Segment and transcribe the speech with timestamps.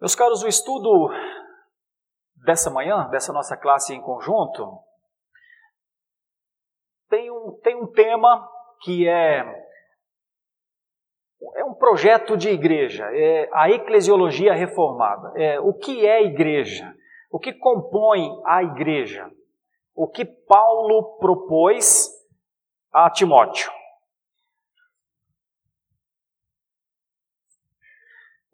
[0.00, 1.10] Meus caros, o estudo
[2.44, 4.78] dessa manhã, dessa nossa classe em conjunto,
[7.08, 8.48] tem um, tem um tema
[8.80, 9.40] que é,
[11.56, 15.32] é um projeto de igreja, é a eclesiologia reformada.
[15.36, 16.94] É, o que é igreja?
[17.30, 19.28] O que compõe a igreja?
[19.94, 22.08] O que Paulo propôs
[22.92, 23.77] a Timóteo?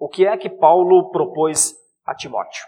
[0.04, 2.66] O que é que Paulo propôs a Timóteo?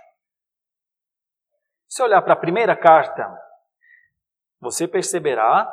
[1.87, 3.31] Se olhar para a primeira carta,
[4.59, 5.71] você perceberá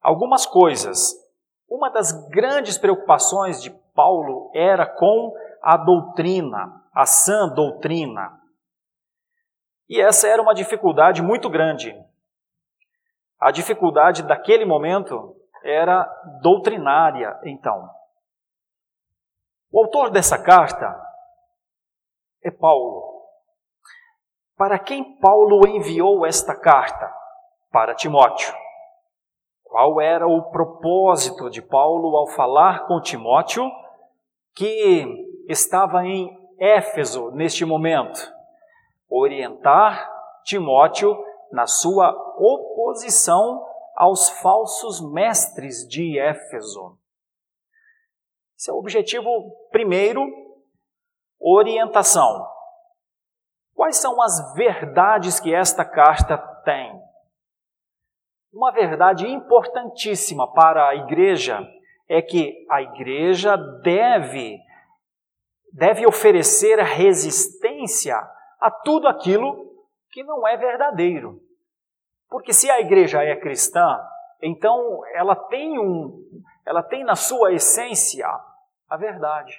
[0.00, 1.12] algumas coisas.
[1.68, 8.40] Uma das grandes preocupações de Paulo era com a doutrina, a sã doutrina.
[9.86, 11.94] E essa era uma dificuldade muito grande.
[13.38, 16.04] A dificuldade daquele momento era
[16.40, 17.99] doutrinária, então.
[19.72, 21.00] O autor dessa carta
[22.42, 23.20] é Paulo.
[24.56, 27.08] Para quem Paulo enviou esta carta?
[27.70, 28.52] Para Timóteo.
[29.62, 33.70] Qual era o propósito de Paulo ao falar com Timóteo,
[34.56, 35.06] que
[35.48, 38.20] estava em Éfeso neste momento?
[39.08, 40.10] Orientar
[40.44, 41.16] Timóteo
[41.52, 46.99] na sua oposição aos falsos mestres de Éfeso.
[48.60, 49.30] Esse é o objetivo
[49.70, 50.20] primeiro,
[51.40, 52.46] orientação.
[53.74, 56.92] Quais são as verdades que esta carta tem?
[58.52, 61.66] Uma verdade importantíssima para a igreja
[62.06, 64.58] é que a igreja deve
[65.72, 68.14] deve oferecer resistência
[68.60, 69.72] a tudo aquilo
[70.10, 71.40] que não é verdadeiro.
[72.28, 73.98] Porque se a igreja é cristã,
[74.42, 76.28] então ela tem um
[76.66, 78.28] ela tem na sua essência
[78.90, 79.54] a verdade.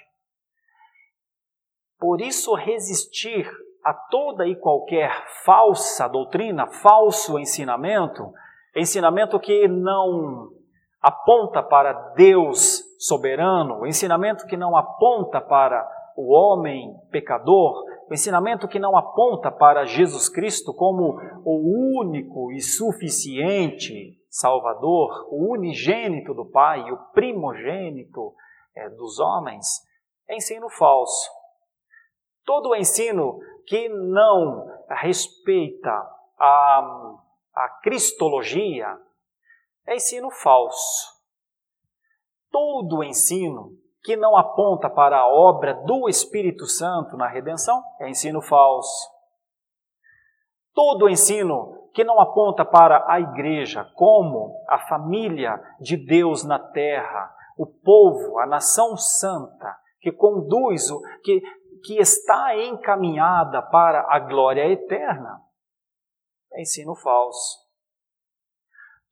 [1.98, 3.50] Por isso resistir
[3.84, 5.10] a toda e qualquer
[5.44, 8.32] falsa doutrina, falso ensinamento,
[8.76, 10.50] ensinamento que não
[11.00, 18.96] aponta para Deus soberano, ensinamento que não aponta para o homem pecador, ensinamento que não
[18.96, 26.96] aponta para Jesus Cristo como o único e suficiente Salvador, o unigênito do Pai, o
[27.12, 28.34] primogênito
[28.74, 29.66] é, dos homens,
[30.28, 31.30] é ensino falso.
[32.44, 35.90] Todo ensino que não respeita
[36.38, 37.16] a,
[37.54, 38.98] a cristologia
[39.86, 41.12] é ensino falso.
[42.50, 48.42] Todo ensino que não aponta para a obra do Espírito Santo na redenção é ensino
[48.42, 49.10] falso.
[50.74, 57.34] Todo ensino que não aponta para a igreja como a família de Deus na terra,
[57.62, 61.40] o povo, a nação santa, que conduz, o que,
[61.84, 65.40] que está encaminhada para a glória eterna,
[66.52, 67.62] é ensino falso.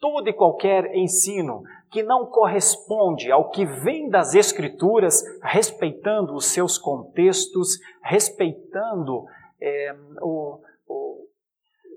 [0.01, 1.63] Todo e qualquer ensino
[1.93, 9.27] que não corresponde ao que vem das Escrituras, respeitando os seus contextos, respeitando
[9.61, 11.29] é, o, o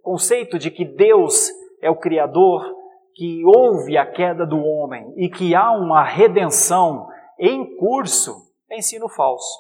[0.04, 1.50] conceito de que Deus
[1.82, 2.83] é o Criador,
[3.16, 7.08] que houve a queda do homem e que há uma redenção
[7.38, 9.58] em curso, é ensino falso.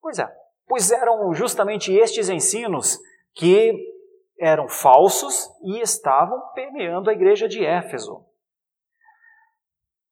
[0.00, 0.28] Pois é,
[0.66, 2.98] pois eram justamente estes ensinos
[3.34, 3.78] que
[4.38, 8.24] eram falsos e estavam permeando a igreja de Éfeso.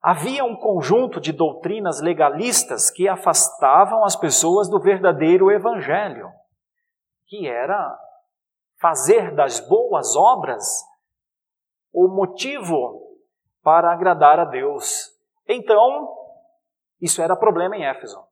[0.03, 6.31] Havia um conjunto de doutrinas legalistas que afastavam as pessoas do verdadeiro evangelho,
[7.27, 7.99] que era
[8.81, 10.65] fazer das boas obras
[11.93, 13.19] o motivo
[13.63, 15.11] para agradar a Deus.
[15.49, 16.09] Então,
[17.01, 18.23] isso era problema em Éfeso.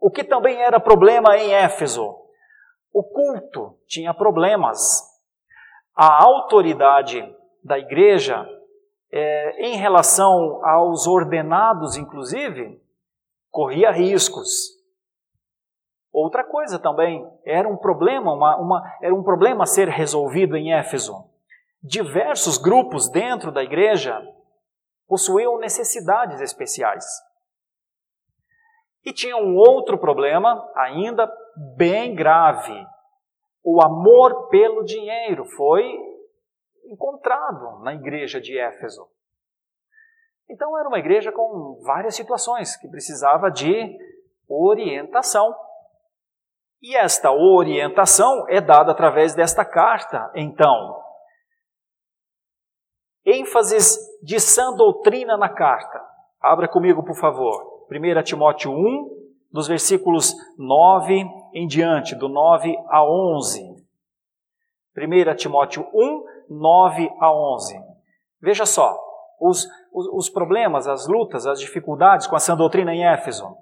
[0.00, 2.16] O que também era problema em Éfeso?
[2.92, 5.02] O culto tinha problemas.
[5.94, 7.22] A autoridade
[7.62, 8.46] da igreja,
[9.12, 12.80] é, em relação aos ordenados, inclusive,
[13.50, 14.78] corria riscos.
[16.12, 20.72] Outra coisa também era um problema, uma, uma, era um problema a ser resolvido em
[20.72, 21.27] Éfeso
[21.82, 24.20] diversos grupos dentro da igreja
[25.06, 27.04] possuíam necessidades especiais.
[29.04, 31.32] E tinha um outro problema, ainda
[31.76, 32.86] bem grave.
[33.64, 35.98] O amor pelo dinheiro foi
[36.84, 39.08] encontrado na igreja de Éfeso.
[40.48, 43.96] Então era uma igreja com várias situações que precisava de
[44.48, 45.54] orientação.
[46.80, 51.07] E esta orientação é dada através desta carta, então
[53.24, 56.00] ênfases de sã doutrina na carta.
[56.40, 57.86] Abra comigo, por favor.
[57.90, 59.18] 1 Timóteo 1,
[59.52, 61.24] dos versículos 9
[61.54, 63.62] em diante, do 9 a 11.
[64.96, 67.80] 1 Timóteo 1, 9 a 11.
[68.40, 68.98] Veja só,
[69.40, 73.56] os, os, os problemas, as lutas, as dificuldades com a sã doutrina em Éfeso.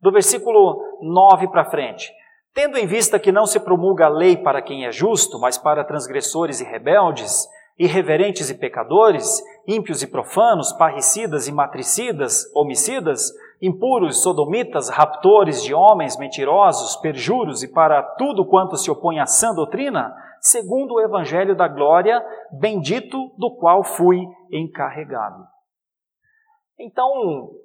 [0.00, 2.12] Do versículo 9 para frente.
[2.52, 5.84] Tendo em vista que não se promulga a lei para quem é justo, mas para
[5.84, 7.46] transgressores e rebeldes,
[7.80, 13.32] irreverentes e pecadores, ímpios e profanos, parricidas e matricidas, homicidas,
[13.62, 19.54] impuros, sodomitas, raptores de homens, mentirosos, perjuros e para tudo quanto se opõe à sã
[19.54, 22.22] doutrina, segundo o evangelho da glória,
[22.52, 25.46] bendito do qual fui encarregado.
[26.78, 27.08] Então,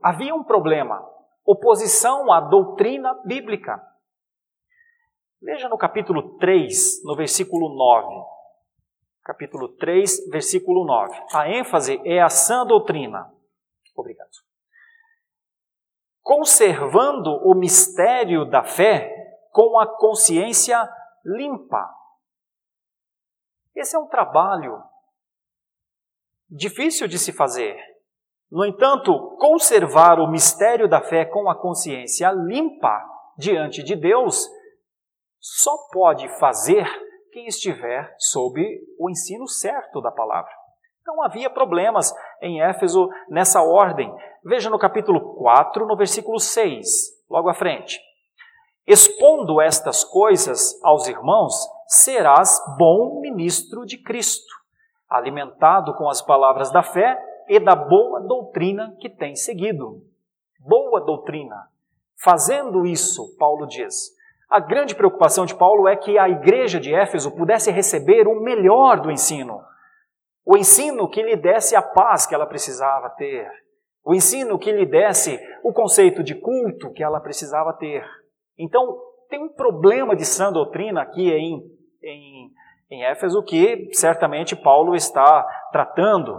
[0.01, 1.05] havia um problema,
[1.45, 3.81] oposição à doutrina bíblica.
[5.41, 8.34] Veja no capítulo 3, no versículo 9.
[9.25, 11.19] Capítulo 3, versículo 9.
[11.33, 13.33] A ênfase é a sã doutrina.
[13.95, 14.29] Obrigado.
[16.21, 19.11] Conservando o mistério da fé
[19.51, 20.77] com a consciência
[21.25, 21.89] limpa.
[23.75, 24.79] Esse é um trabalho
[26.47, 27.75] difícil de se fazer.
[28.51, 33.03] No entanto, conservar o mistério da fé com a consciência limpa
[33.39, 34.47] diante de Deus
[35.39, 36.85] só pode fazer
[37.35, 38.61] quem estiver sob
[38.97, 40.49] o ensino certo da palavra.
[41.05, 44.09] Não havia problemas em Éfeso nessa ordem.
[44.41, 46.85] Veja no capítulo 4, no versículo 6,
[47.29, 47.99] logo à frente.
[48.87, 51.53] Expondo estas coisas aos irmãos,
[51.87, 54.53] serás bom ministro de Cristo,
[55.09, 60.01] alimentado com as palavras da fé e da boa doutrina que tem seguido.
[60.57, 61.67] Boa doutrina.
[62.23, 64.14] Fazendo isso, Paulo diz,
[64.49, 69.01] a grande preocupação de Paulo é que a igreja de Éfeso pudesse receber o melhor
[69.01, 69.61] do ensino.
[70.45, 73.49] O ensino que lhe desse a paz que ela precisava ter.
[74.03, 78.05] O ensino que lhe desse o conceito de culto que ela precisava ter.
[78.57, 81.59] Então, tem um problema de sã doutrina aqui em,
[82.03, 82.51] em,
[82.91, 86.35] em Éfeso que certamente Paulo está tratando.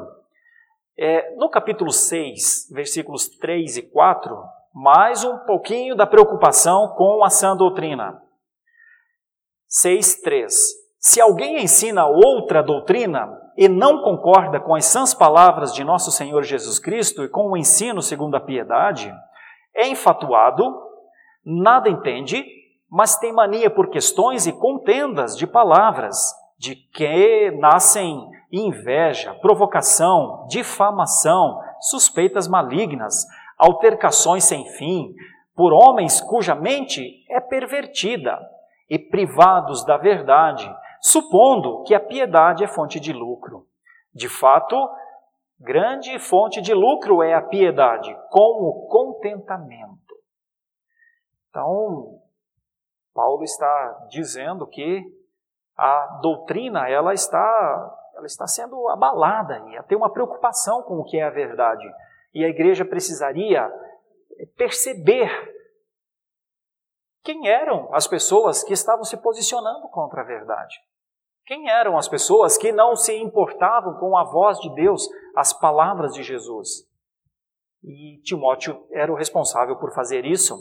[0.96, 4.34] É, no capítulo 6, versículos 3 e 4,
[4.78, 8.20] mais um pouquinho da preocupação com a sã doutrina.
[9.70, 10.50] 6.3
[11.00, 13.26] Se alguém ensina outra doutrina
[13.56, 17.56] e não concorda com as sãs palavras de nosso Senhor Jesus Cristo e com o
[17.56, 19.10] ensino segundo a piedade,
[19.74, 20.62] é enfatuado,
[21.42, 22.44] nada entende,
[22.90, 26.18] mas tem mania por questões e contendas de palavras,
[26.58, 33.24] de que nascem inveja, provocação, difamação, suspeitas malignas,
[33.56, 35.14] altercações sem fim,
[35.54, 38.38] por homens cuja mente é pervertida
[38.88, 40.70] e privados da verdade,
[41.00, 43.66] supondo que a piedade é fonte de lucro.
[44.14, 44.76] De fato,
[45.58, 50.14] grande fonte de lucro é a piedade, com o contentamento.
[51.48, 52.20] Então,
[53.14, 55.02] Paulo está dizendo que
[55.76, 61.18] a doutrina ela está ela está sendo abalada e tem uma preocupação com o que
[61.18, 61.86] é a verdade.
[62.36, 63.66] E a igreja precisaria
[64.58, 65.30] perceber
[67.24, 70.76] quem eram as pessoas que estavam se posicionando contra a verdade.
[71.46, 76.12] Quem eram as pessoas que não se importavam com a voz de Deus, as palavras
[76.12, 76.86] de Jesus.
[77.82, 80.58] E Timóteo era o responsável por fazer isso.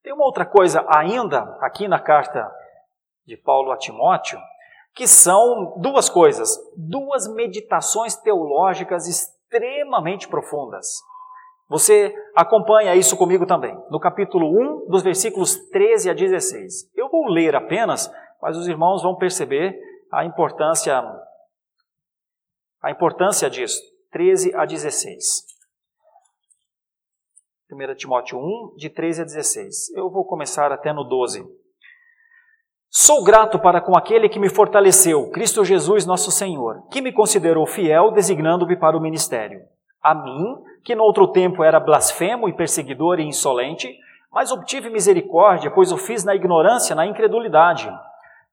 [0.00, 2.48] Tem uma outra coisa ainda aqui na carta
[3.24, 4.38] de Paulo a Timóteo,
[4.94, 10.86] que são duas coisas, duas meditações teológicas extremamente profundas.
[11.68, 14.46] Você acompanha isso comigo também, no capítulo
[14.86, 16.92] 1, dos versículos 13 a 16.
[16.94, 18.10] Eu vou ler apenas,
[18.40, 19.76] mas os irmãos vão perceber
[20.12, 21.02] a importância
[22.82, 23.80] a importância disso.
[24.12, 25.44] 13 a 16.
[27.72, 29.90] 1 Timóteo 1, de 13 a 16.
[29.96, 31.44] Eu vou começar até no 12.
[32.88, 37.66] Sou grato para com aquele que me fortaleceu, Cristo Jesus, nosso Senhor, que me considerou
[37.66, 39.60] fiel, designando-me para o ministério.
[40.02, 43.92] A mim, que no outro tempo era blasfemo e perseguidor e insolente,
[44.32, 47.90] mas obtive misericórdia, pois o fiz na ignorância, na incredulidade.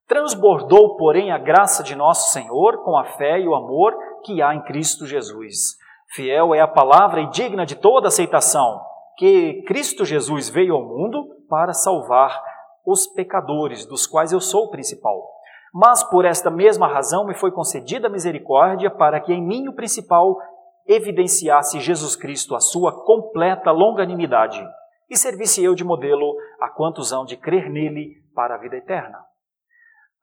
[0.08, 4.54] Transbordou, porém, a graça de nosso Senhor com a fé e o amor que há
[4.54, 5.78] em Cristo Jesus.
[6.14, 8.82] Fiel é a palavra e digna de toda aceitação,
[9.18, 12.42] que Cristo Jesus veio ao mundo para salvar
[12.86, 15.30] os pecadores, dos quais eu sou o principal.
[15.74, 20.38] Mas por esta mesma razão me foi concedida misericórdia para que em mim o principal
[20.86, 24.64] evidenciasse Jesus Cristo a sua completa longanimidade
[25.10, 29.20] e servisse eu de modelo a quantos hão de crer nele para a vida eterna.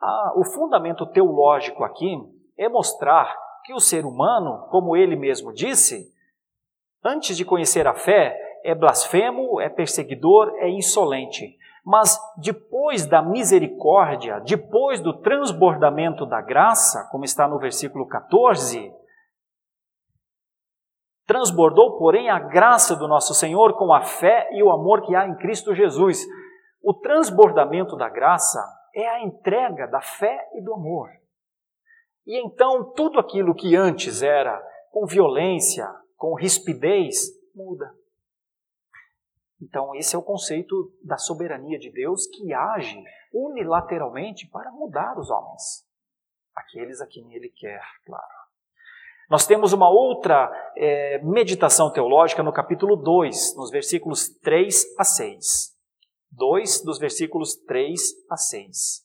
[0.00, 2.16] Ah, o fundamento teológico aqui
[2.58, 6.12] é mostrar que o ser humano, como ele mesmo disse,
[7.04, 11.56] antes de conhecer a fé, é blasfemo, é perseguidor, é insolente.
[11.84, 18.92] Mas depois da misericórdia, depois do transbordamento da graça, como está no versículo 14,
[21.26, 25.26] transbordou, porém, a graça do nosso Senhor com a fé e o amor que há
[25.26, 26.26] em Cristo Jesus.
[26.82, 28.60] O transbordamento da graça
[28.94, 31.08] é a entrega da fé e do amor.
[32.26, 34.60] E então tudo aquilo que antes era
[34.90, 37.99] com violência, com rispidez, muda.
[39.60, 43.02] Então, esse é o conceito da soberania de Deus que age
[43.32, 45.84] unilateralmente para mudar os homens,
[46.54, 48.40] aqueles a quem Ele quer, claro.
[49.28, 55.78] Nós temos uma outra é, meditação teológica no capítulo 2, nos versículos 3 a 6.
[56.32, 59.04] 2 dos versículos 3 a 6.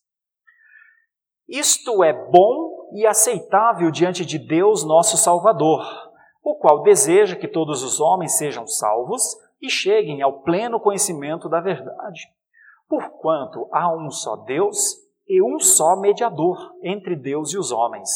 [1.47, 5.85] Isto é bom e aceitável diante de Deus, nosso Salvador,
[6.43, 11.59] o qual deseja que todos os homens sejam salvos e cheguem ao pleno conhecimento da
[11.59, 12.21] verdade.
[12.87, 14.77] Porquanto há um só Deus
[15.27, 18.09] e um só mediador entre Deus e os homens,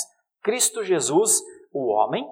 [0.43, 1.41] Cristo Jesus,
[1.73, 2.27] o homem,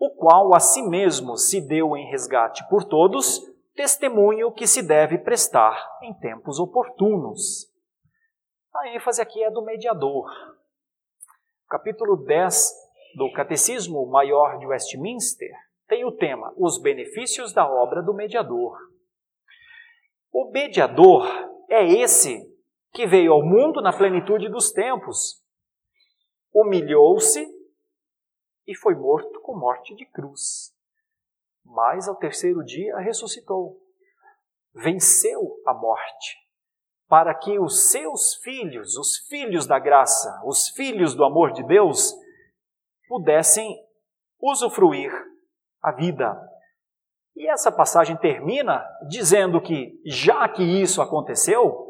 [0.00, 3.40] o qual a si mesmo se deu em resgate por todos,
[3.74, 7.66] testemunho que se deve prestar em tempos oportunos.
[8.74, 10.30] A ênfase aqui é do mediador.
[11.68, 12.72] capítulo 10
[13.16, 15.50] do Catecismo Maior de Westminster
[15.88, 18.78] tem o tema Os benefícios da obra do mediador.
[20.30, 21.26] O mediador
[21.68, 22.46] é esse
[22.92, 25.42] que veio ao mundo na plenitude dos tempos,
[26.52, 27.46] humilhou-se
[28.66, 30.74] e foi morto com morte de cruz.
[31.64, 33.78] Mas ao terceiro dia ressuscitou,
[34.74, 36.36] venceu a morte,
[37.06, 42.14] para que os seus filhos, os filhos da graça, os filhos do amor de Deus,
[43.06, 43.76] pudessem
[44.40, 45.12] usufruir
[45.82, 46.36] a vida.
[47.36, 51.86] E essa passagem termina dizendo que, já que isso aconteceu,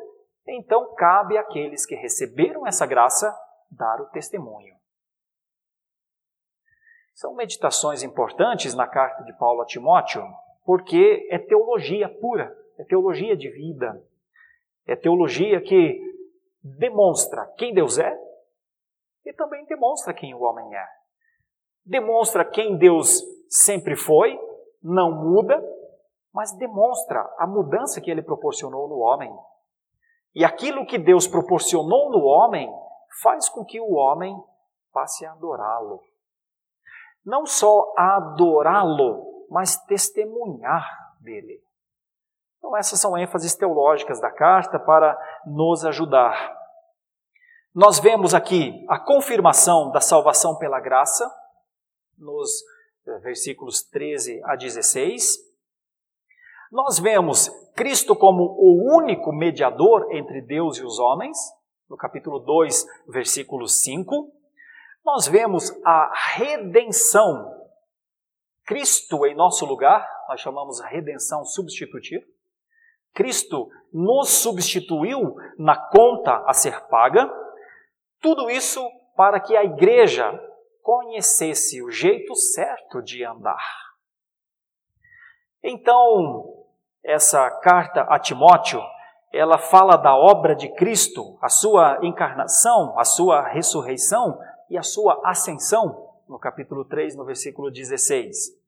[0.47, 3.35] então cabe àqueles que receberam essa graça
[3.71, 4.76] dar o testemunho.
[7.14, 10.23] São meditações importantes na carta de Paulo a Timóteo,
[10.64, 14.00] porque é teologia pura, é teologia de vida,
[14.87, 16.00] é teologia que
[16.62, 18.16] demonstra quem Deus é
[19.25, 20.87] e também demonstra quem o homem é.
[21.85, 24.38] Demonstra quem Deus sempre foi,
[24.83, 25.62] não muda,
[26.33, 29.31] mas demonstra a mudança que ele proporcionou no homem.
[30.35, 32.71] E aquilo que Deus proporcionou no homem
[33.23, 34.37] faz com que o homem
[34.93, 36.00] passe a adorá-lo.
[37.25, 40.87] Não só adorá-lo, mas testemunhar
[41.21, 41.62] dele.
[42.59, 46.57] Então, essas são ênfases teológicas da carta para nos ajudar.
[47.75, 51.31] Nós vemos aqui a confirmação da salvação pela graça,
[52.17, 52.62] nos
[53.23, 55.38] versículos 13 a 16.
[56.71, 61.38] Nós vemos Cristo como o único mediador entre Deus e os homens,
[61.88, 64.33] no capítulo 2, versículo 5.
[65.05, 67.57] Nós vemos a redenção.
[68.67, 72.23] Cristo em nosso lugar, nós chamamos redenção substitutiva.
[73.15, 77.33] Cristo nos substituiu na conta a ser paga.
[78.21, 78.87] Tudo isso
[79.17, 80.38] para que a igreja
[80.88, 83.62] conhecesse o jeito certo de andar.
[85.62, 86.64] Então,
[87.04, 88.80] essa carta a Timóteo,
[89.30, 94.40] ela fala da obra de Cristo, a sua encarnação, a sua ressurreição
[94.71, 98.59] e a sua ascensão, no capítulo 3, no versículo 16.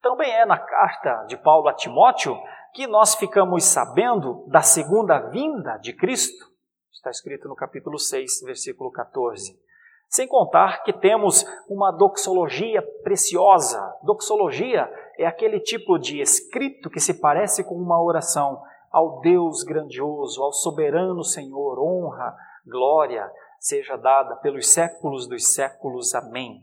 [0.00, 2.40] Também é na carta de Paulo a Timóteo
[2.74, 6.46] que nós ficamos sabendo da segunda vinda de Cristo.
[6.92, 9.65] Está escrito no capítulo 6, versículo 14.
[10.08, 13.80] Sem contar que temos uma doxologia preciosa.
[14.02, 20.42] Doxologia é aquele tipo de escrito que se parece com uma oração ao Deus grandioso,
[20.42, 22.34] ao soberano Senhor, honra,
[22.66, 26.14] glória seja dada pelos séculos dos séculos.
[26.14, 26.62] Amém.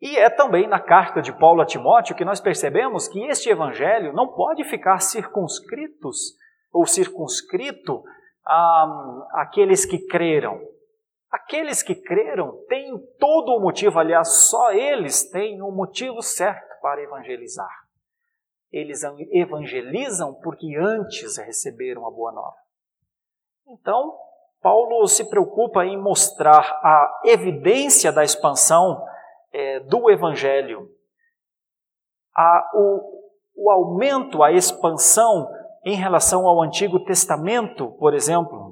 [0.00, 4.12] E é também na carta de Paulo a Timóteo que nós percebemos que este evangelho
[4.12, 6.34] não pode ficar circunscritos
[6.72, 8.02] ou circunscrito
[8.46, 10.60] a, aqueles que creram.
[11.30, 17.02] Aqueles que creram têm todo o motivo, aliás, só eles têm o motivo certo para
[17.02, 17.70] evangelizar.
[18.72, 22.56] Eles evangelizam porque antes receberam a boa nova.
[23.68, 24.16] Então,
[24.60, 29.04] Paulo se preocupa em mostrar a evidência da expansão
[29.52, 30.88] é, do evangelho,
[32.36, 33.20] a, o,
[33.56, 35.48] o aumento, a expansão
[35.84, 38.69] em relação ao Antigo Testamento, por exemplo,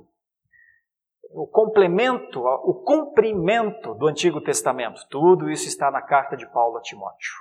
[1.31, 5.01] o complemento, o cumprimento do Antigo Testamento.
[5.09, 7.33] Tudo isso está na carta de Paulo a Timóteo.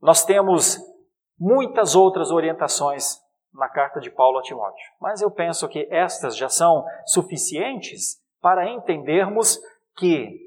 [0.00, 0.78] Nós temos
[1.38, 3.18] muitas outras orientações
[3.52, 4.84] na carta de Paulo a Timóteo.
[5.00, 9.58] Mas eu penso que estas já são suficientes para entendermos
[9.96, 10.46] que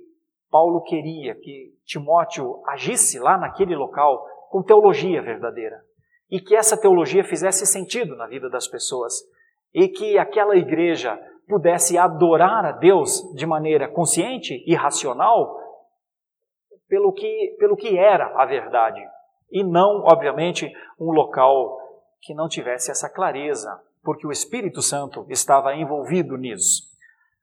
[0.49, 5.83] Paulo queria que Timóteo agisse lá naquele local com teologia verdadeira
[6.29, 9.13] e que essa teologia fizesse sentido na vida das pessoas
[9.73, 11.19] e que aquela igreja
[11.49, 15.59] pudesse adorar a Deus de maneira consciente e racional
[16.87, 19.01] pelo que, pelo que era a verdade
[19.51, 21.77] e não, obviamente, um local
[22.21, 26.83] que não tivesse essa clareza, porque o Espírito Santo estava envolvido nisso.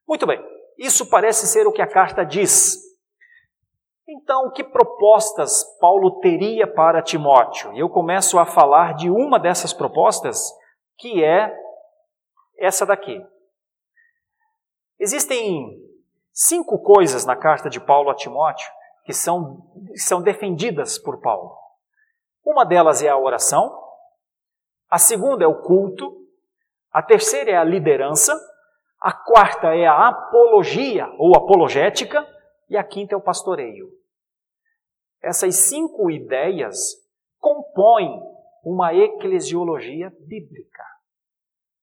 [0.06, 0.40] Muito bem,
[0.78, 2.76] isso parece ser o que a carta diz.
[4.08, 7.72] Então, que propostas Paulo teria para Timóteo?
[7.72, 10.38] E eu começo a falar de uma dessas propostas,
[10.96, 11.52] que é
[12.56, 13.20] essa daqui.
[14.98, 15.82] Existem
[16.32, 18.66] cinco coisas na carta de Paulo a Timóteo
[19.04, 19.62] que são,
[19.94, 21.56] são defendidas por Paulo.
[22.44, 23.72] Uma delas é a oração,
[24.90, 26.26] a segunda é o culto,
[26.92, 28.36] a terceira é a liderança,
[29.00, 32.26] a quarta é a apologia ou apologética
[32.68, 33.92] e a quinta é o pastoreio.
[35.22, 36.96] Essas cinco ideias
[37.38, 38.20] compõem
[38.64, 40.84] uma eclesiologia bíblica.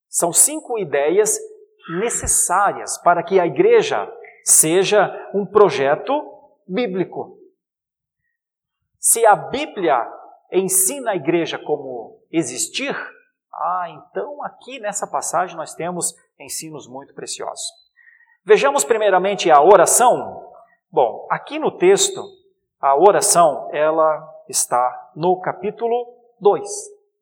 [0.08, 1.38] São cinco ideias
[1.88, 4.10] necessárias para que a igreja
[4.44, 6.12] seja um projeto
[6.66, 7.38] bíblico.
[8.98, 10.06] Se a Bíblia
[10.52, 12.94] ensina a igreja como existir,
[13.52, 17.64] ah, então aqui nessa passagem nós temos ensinos muito preciosos.
[18.44, 20.50] Vejamos primeiramente a oração.
[20.90, 22.22] Bom, aqui no texto,
[22.80, 26.68] a oração, ela está no capítulo 2.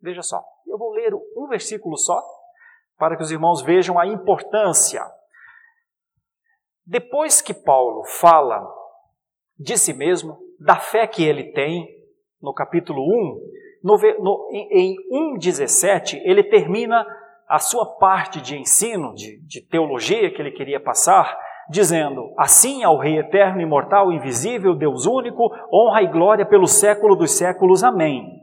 [0.00, 2.21] Veja só, eu vou ler um versículo só,
[3.03, 5.03] para que os irmãos vejam a importância.
[6.87, 8.65] Depois que Paulo fala
[9.59, 11.85] de si mesmo, da fé que ele tem,
[12.41, 13.41] no capítulo 1,
[13.83, 17.05] no, no, em, em 1,17, ele termina
[17.49, 21.37] a sua parte de ensino, de, de teologia que ele queria passar,
[21.69, 27.33] dizendo: Assim ao Rei eterno, imortal, invisível, Deus único, honra e glória pelo século dos
[27.33, 27.83] séculos.
[27.83, 28.41] Amém.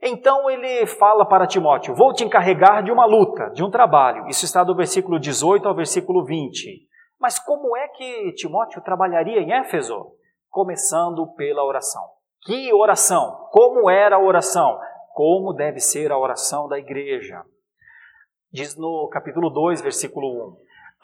[0.00, 4.28] Então ele fala para Timóteo: Vou te encarregar de uma luta, de um trabalho.
[4.28, 6.86] Isso está do versículo 18 ao versículo 20.
[7.20, 10.12] Mas como é que Timóteo trabalharia em Éfeso?
[10.48, 12.02] Começando pela oração.
[12.42, 13.48] Que oração?
[13.50, 14.78] Como era a oração?
[15.12, 17.42] Como deve ser a oração da igreja?
[18.52, 20.54] Diz no capítulo 2, versículo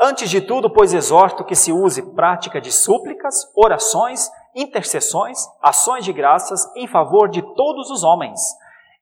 [0.01, 0.07] 1.
[0.07, 6.13] Antes de tudo, pois exorto que se use prática de súplicas, orações, intercessões, ações de
[6.13, 8.41] graças em favor de todos os homens,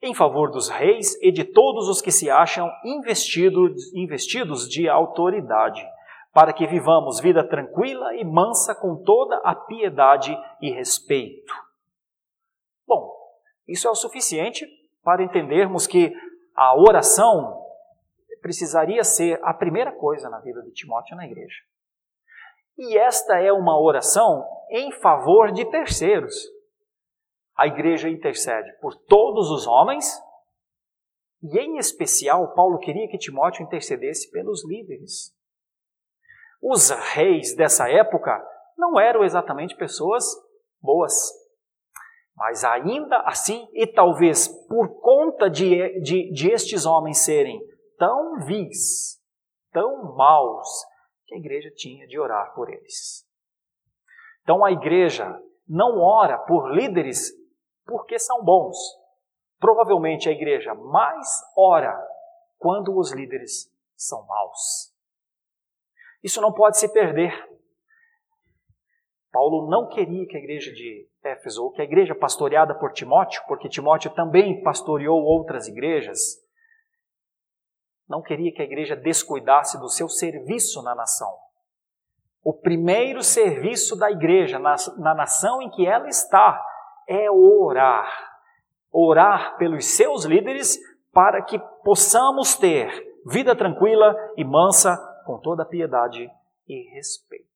[0.02, 5.82] em favor dos reis e de todos os que se acham investidos, investidos de autoridade,
[6.32, 11.52] para que vivamos vida tranquila e mansa com toda a piedade e respeito
[12.86, 13.10] Bom,
[13.66, 14.66] isso é o suficiente
[15.02, 16.12] para entendermos que
[16.54, 17.58] a oração
[18.42, 21.56] precisaria ser a primeira coisa na vida de Timóteo na igreja.
[22.76, 26.34] E esta é uma oração em favor de terceiros.
[27.56, 30.20] A igreja intercede por todos os homens,
[31.42, 35.34] e em especial, Paulo queria que Timóteo intercedesse pelos líderes.
[36.62, 38.40] Os reis dessa época
[38.78, 40.24] não eram exatamente pessoas
[40.80, 41.12] boas.
[42.36, 47.60] Mas ainda assim, e talvez por conta de, de, de estes homens serem
[47.98, 49.20] tão vis,
[49.72, 50.68] tão maus,
[51.26, 53.26] que a igreja tinha de orar por eles.
[54.42, 55.38] Então a igreja
[55.68, 57.32] não ora por líderes
[57.84, 58.76] porque são bons.
[59.58, 61.96] Provavelmente a igreja mais ora
[62.58, 64.92] quando os líderes são maus.
[66.22, 67.32] Isso não pode se perder.
[69.30, 73.42] Paulo não queria que a igreja de Éfeso, ou que a igreja pastoreada por Timóteo,
[73.46, 76.18] porque Timóteo também pastoreou outras igrejas,
[78.08, 81.34] não queria que a igreja descuidasse do seu serviço na nação.
[82.44, 86.62] O primeiro serviço da igreja na, na nação em que ela está
[87.12, 88.10] é orar.
[88.90, 90.78] Orar pelos seus líderes
[91.12, 92.90] para que possamos ter
[93.26, 96.30] vida tranquila e mansa com toda piedade
[96.66, 97.46] e respeito.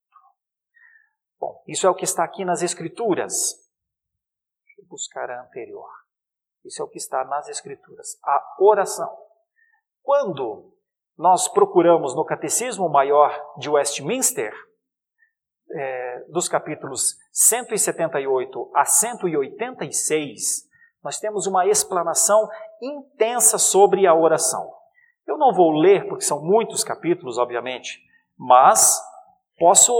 [1.38, 3.54] Bom, isso é o que está aqui nas Escrituras.
[4.64, 5.88] Deixa eu buscar a anterior.
[6.64, 8.18] Isso é o que está nas Escrituras.
[8.24, 9.14] A oração.
[10.02, 10.72] Quando
[11.16, 14.52] nós procuramos no Catecismo Maior de Westminster,
[15.70, 20.66] é, dos capítulos 178 a 186,
[21.02, 22.48] nós temos uma explanação
[22.82, 24.72] intensa sobre a oração.
[25.26, 28.00] Eu não vou ler, porque são muitos capítulos, obviamente,
[28.38, 29.00] mas
[29.58, 29.92] posso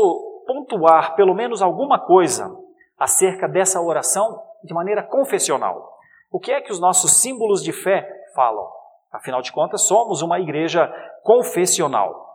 [0.47, 2.55] pontuar pelo menos alguma coisa
[2.99, 5.97] acerca dessa oração de maneira confessional.
[6.31, 8.69] O que é que os nossos símbolos de fé falam?
[9.13, 12.27] Afinal de contas, somos uma igreja confessional.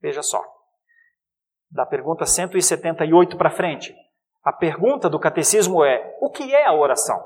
[0.00, 0.57] Veja só.
[1.70, 3.94] Da pergunta 178 para frente.
[4.44, 7.18] A pergunta do catecismo é: o que é a oração?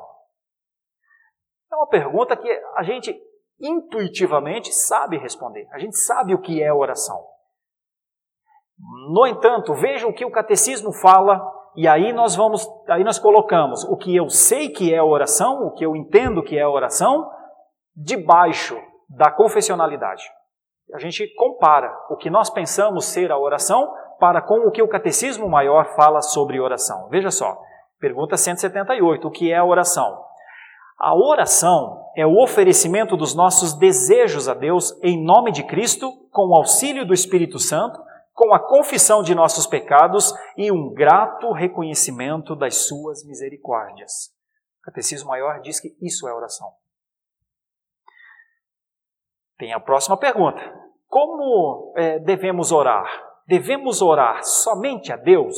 [1.73, 3.17] É uma pergunta que a gente
[3.61, 5.69] intuitivamente sabe responder.
[5.73, 7.25] A gente sabe o que é oração.
[9.13, 11.41] No entanto, veja o que o catecismo fala
[11.75, 15.73] e aí nós vamos, aí nós colocamos o que eu sei que é oração, o
[15.73, 17.31] que eu entendo que é oração,
[17.97, 18.79] debaixo
[19.09, 20.23] da confessionalidade.
[20.95, 23.91] A gente compara o que nós pensamos ser a oração
[24.23, 27.09] para com o que o catecismo maior fala sobre oração.
[27.09, 27.61] Veja só,
[27.99, 30.25] pergunta 178, o que é a oração?
[30.97, 36.51] A oração é o oferecimento dos nossos desejos a Deus em nome de Cristo, com
[36.51, 38.01] o auxílio do Espírito Santo,
[38.33, 44.33] com a confissão de nossos pecados e um grato reconhecimento das suas misericórdias.
[44.79, 46.69] O Catecismo Maior diz que isso é oração.
[49.59, 50.61] Tem a próxima pergunta:
[51.09, 53.32] Como é, devemos orar?
[53.47, 55.57] Devemos orar somente a Deus?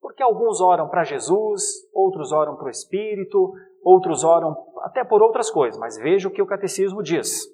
[0.00, 5.50] Porque alguns oram para Jesus, outros oram para o Espírito, outros oram até por outras
[5.50, 7.46] coisas, mas veja o que o catecismo diz.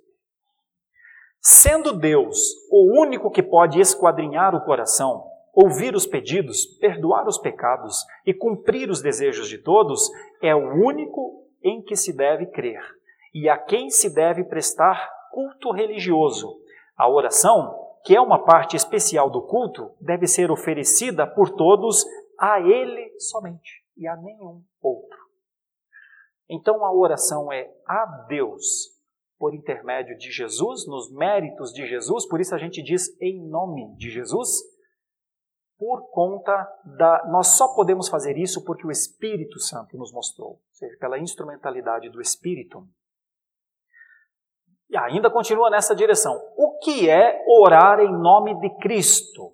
[1.40, 2.38] Sendo Deus
[2.70, 8.88] o único que pode esquadrinhar o coração, ouvir os pedidos, perdoar os pecados e cumprir
[8.88, 10.10] os desejos de todos,
[10.42, 12.80] é o único em que se deve crer
[13.34, 16.56] e a quem se deve prestar culto religioso.
[16.96, 22.04] A oração, que é uma parte especial do culto, deve ser oferecida por todos
[22.38, 25.18] a Ele somente e a nenhum outro.
[26.48, 28.94] Então a oração é a Deus
[29.38, 33.96] por intermédio de Jesus, nos méritos de Jesus, por isso a gente diz em nome
[33.96, 34.62] de Jesus,
[35.78, 36.52] por conta
[36.96, 37.26] da.
[37.30, 42.08] Nós só podemos fazer isso porque o Espírito Santo nos mostrou, ou seja, pela instrumentalidade
[42.10, 42.86] do Espírito.
[44.94, 46.40] E ainda continua nessa direção.
[46.57, 49.50] O que é orar em nome de Cristo?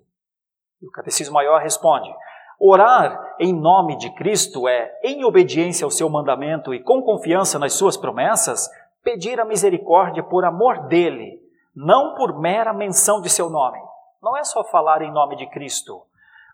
[0.79, 2.13] E o Catecismo Maior responde:
[2.59, 7.73] Orar em nome de Cristo é, em obediência ao seu mandamento e com confiança nas
[7.73, 8.69] suas promessas,
[9.03, 11.39] pedir a misericórdia por amor dele,
[11.75, 13.79] não por mera menção de seu nome.
[14.21, 16.03] Não é só falar em nome de Cristo.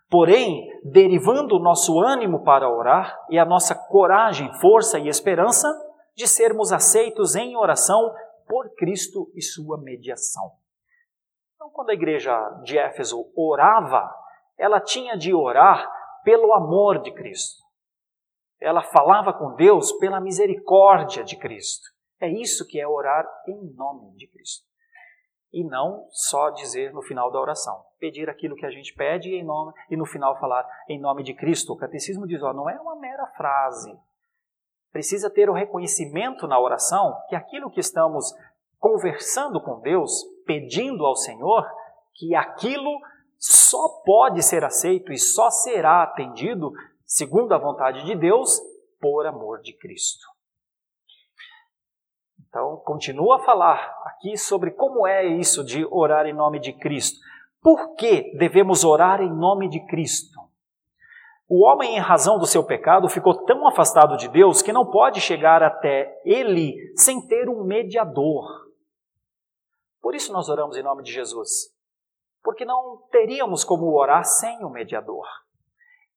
[0.08, 5.68] Porém, derivando o nosso ânimo para orar e a nossa coragem, força e esperança
[6.16, 8.10] de sermos aceitos em oração
[8.48, 10.52] por Cristo e sua mediação.
[11.54, 14.08] Então, quando a igreja de Éfeso orava,
[14.56, 15.90] ela tinha de orar
[16.24, 17.62] pelo amor de Cristo.
[18.60, 21.86] Ela falava com Deus pela misericórdia de Cristo.
[22.20, 24.66] É isso que é orar em nome de Cristo.
[25.52, 29.44] E não só dizer no final da oração, pedir aquilo que a gente pede em
[29.44, 31.72] nome, e no final falar em nome de Cristo.
[31.72, 33.96] O catecismo diz, ó, não é uma mera frase.
[34.98, 38.34] Precisa ter o reconhecimento na oração que aquilo que estamos
[38.80, 40.10] conversando com Deus,
[40.44, 41.64] pedindo ao Senhor,
[42.16, 42.98] que aquilo
[43.38, 46.72] só pode ser aceito e só será atendido,
[47.06, 48.60] segundo a vontade de Deus,
[49.00, 50.26] por amor de Cristo.
[52.48, 57.20] Então, continua a falar aqui sobre como é isso de orar em nome de Cristo.
[57.62, 60.37] Por que devemos orar em nome de Cristo?
[61.48, 65.20] O homem, em razão do seu pecado, ficou tão afastado de Deus que não pode
[65.20, 68.44] chegar até Ele sem ter um mediador.
[70.00, 71.74] Por isso nós oramos em nome de Jesus.
[72.42, 75.26] Porque não teríamos como orar sem o mediador.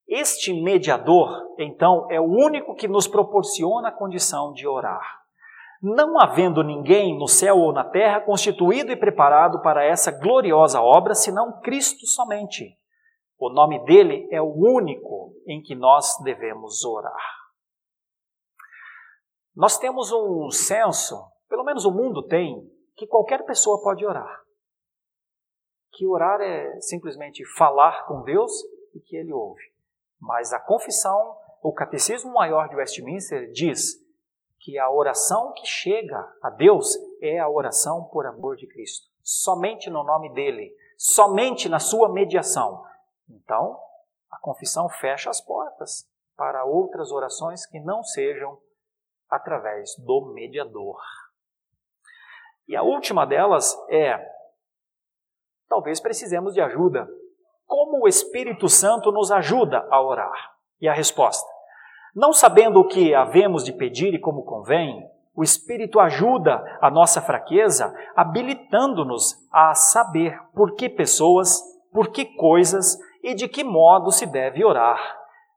[0.08, 5.22] Este mediador, então, é o único que nos proporciona a condição de orar
[5.82, 11.16] não havendo ninguém no céu ou na terra constituído e preparado para essa gloriosa obra,
[11.16, 12.78] senão Cristo somente.
[13.42, 17.42] O nome dele é o único em que nós devemos orar.
[19.56, 24.44] Nós temos um senso, pelo menos o mundo tem, que qualquer pessoa pode orar.
[25.92, 28.52] Que orar é simplesmente falar com Deus
[28.94, 29.74] e que ele ouve.
[30.20, 33.96] Mas a confissão, o catecismo maior de Westminster diz
[34.60, 39.90] que a oração que chega a Deus é a oração por amor de Cristo, somente
[39.90, 42.91] no nome dele, somente na sua mediação.
[43.36, 43.80] Então,
[44.30, 48.58] a confissão fecha as portas para outras orações que não sejam
[49.30, 51.00] através do mediador.
[52.68, 54.20] E a última delas é:
[55.68, 57.08] talvez precisemos de ajuda.
[57.66, 60.52] Como o Espírito Santo nos ajuda a orar?
[60.80, 61.50] E a resposta:
[62.16, 67.22] não sabendo o que havemos de pedir e como convém, o Espírito ajuda a nossa
[67.22, 74.26] fraqueza, habilitando-nos a saber por que pessoas, por que coisas e de que modo se
[74.26, 75.00] deve orar.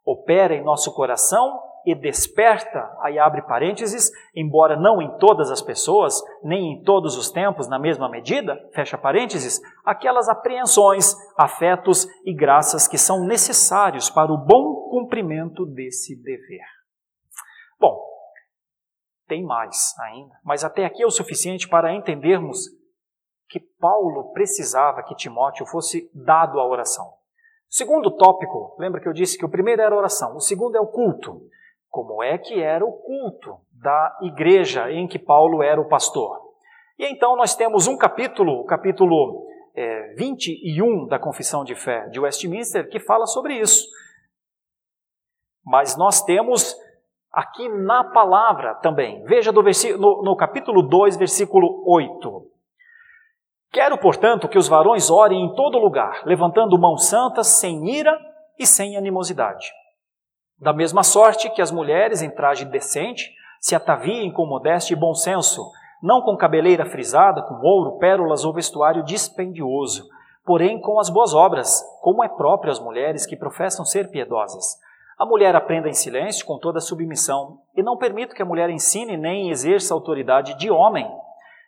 [0.04, 6.22] Opera em nosso coração e desperta, aí abre parênteses, embora não em todas as pessoas,
[6.42, 12.88] nem em todos os tempos na mesma medida, fecha parênteses, aquelas apreensões, afetos e graças
[12.88, 16.64] que são necessários para o bom cumprimento desse dever.
[17.78, 18.00] Bom,
[19.26, 22.60] tem mais ainda, mas até aqui é o suficiente para entendermos
[23.48, 27.12] que Paulo precisava que Timóteo fosse dado à oração.
[27.74, 30.86] Segundo tópico, lembra que eu disse que o primeiro era oração, o segundo é o
[30.86, 31.40] culto.
[31.90, 36.40] Como é que era o culto da igreja em que Paulo era o pastor?
[36.96, 42.20] E então nós temos um capítulo, o capítulo é, 21 da Confissão de Fé de
[42.20, 43.88] Westminster, que fala sobre isso.
[45.66, 46.76] Mas nós temos
[47.32, 49.24] aqui na palavra também.
[49.24, 52.53] Veja no, no, no capítulo 2, versículo 8.
[53.74, 58.16] Quero, portanto, que os varões orem em todo lugar, levantando mãos santas, sem ira
[58.56, 59.66] e sem animosidade.
[60.60, 65.12] Da mesma sorte que as mulheres em traje decente se ataviem com modéstia e bom
[65.12, 65.60] senso,
[66.00, 70.04] não com cabeleira frisada, com ouro, pérolas ou vestuário dispendioso,
[70.44, 74.78] porém com as boas obras, como é próprio às mulheres que professam ser piedosas.
[75.18, 79.16] A mulher aprenda em silêncio, com toda submissão, e não permito que a mulher ensine
[79.16, 81.10] nem exerça autoridade de homem,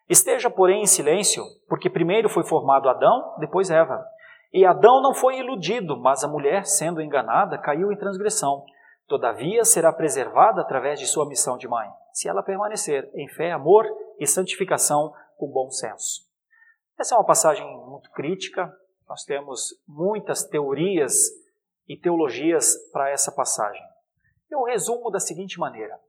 [0.08, 4.06] Esteja, porém, em silêncio, porque primeiro foi formado Adão, depois Eva.
[4.52, 8.64] E Adão não foi iludido, mas a mulher, sendo enganada, caiu em transgressão.
[9.08, 13.84] Todavia será preservada através de sua missão de mãe, se ela permanecer em fé, amor
[14.18, 16.24] e santificação com bom senso.
[16.98, 18.72] Essa é uma passagem muito crítica.
[19.08, 21.12] Nós temos muitas teorias
[21.88, 23.82] e teologias para essa passagem.
[24.50, 26.00] Eu resumo da seguinte maneira: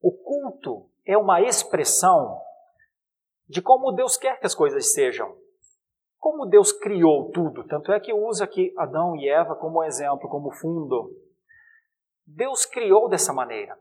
[0.00, 2.40] o culto é uma expressão
[3.48, 5.36] de como Deus quer que as coisas sejam.
[6.18, 7.64] Como Deus criou tudo.
[7.64, 11.10] Tanto é que usa aqui Adão e Eva como exemplo, como fundo.
[12.26, 13.78] Deus criou dessa maneira.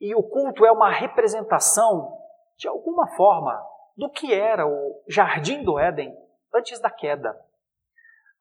[0.00, 2.16] E o culto é uma representação,
[2.56, 3.60] de alguma forma,
[3.96, 6.14] do que era o jardim do Éden
[6.54, 7.36] antes da queda.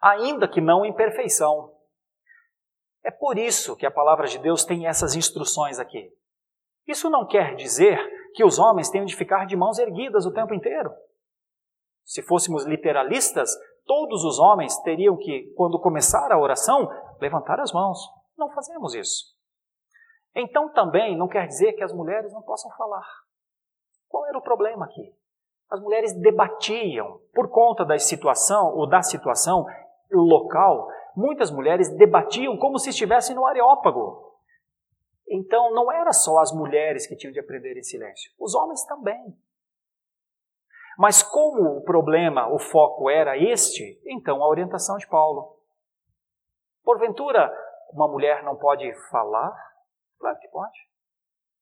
[0.01, 1.73] Ainda que não em perfeição.
[3.03, 6.11] É por isso que a palavra de Deus tem essas instruções aqui.
[6.87, 7.97] Isso não quer dizer
[8.35, 10.91] que os homens tenham de ficar de mãos erguidas o tempo inteiro.
[12.03, 13.49] Se fôssemos literalistas,
[13.85, 16.87] todos os homens teriam que, quando começar a oração,
[17.19, 17.97] levantar as mãos.
[18.37, 19.33] Não fazemos isso.
[20.35, 23.07] Então também não quer dizer que as mulheres não possam falar.
[24.09, 25.15] Qual era o problema aqui?
[25.71, 29.65] As mulheres debatiam por conta da situação ou da situação
[30.11, 30.89] local.
[31.15, 34.34] Muitas mulheres debatiam como se estivessem no Areópago.
[35.35, 39.37] Então não era só as mulheres que tinham de aprender em silêncio, os homens também.
[40.97, 45.59] Mas como o problema, o foco era este, então a orientação de Paulo.
[46.85, 47.51] Porventura,
[47.91, 49.53] uma mulher não pode falar?
[50.17, 50.79] Claro que pode.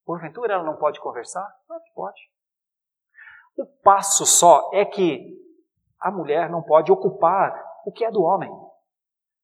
[0.05, 1.51] Porventura, ela não pode conversar?
[1.65, 2.21] Claro que pode.
[3.57, 5.35] O passo só é que
[5.99, 7.53] a mulher não pode ocupar
[7.85, 8.51] o que é do homem.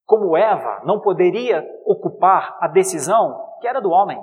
[0.06, 4.20] Como Eva não poderia ocupar a decisão que era do homem.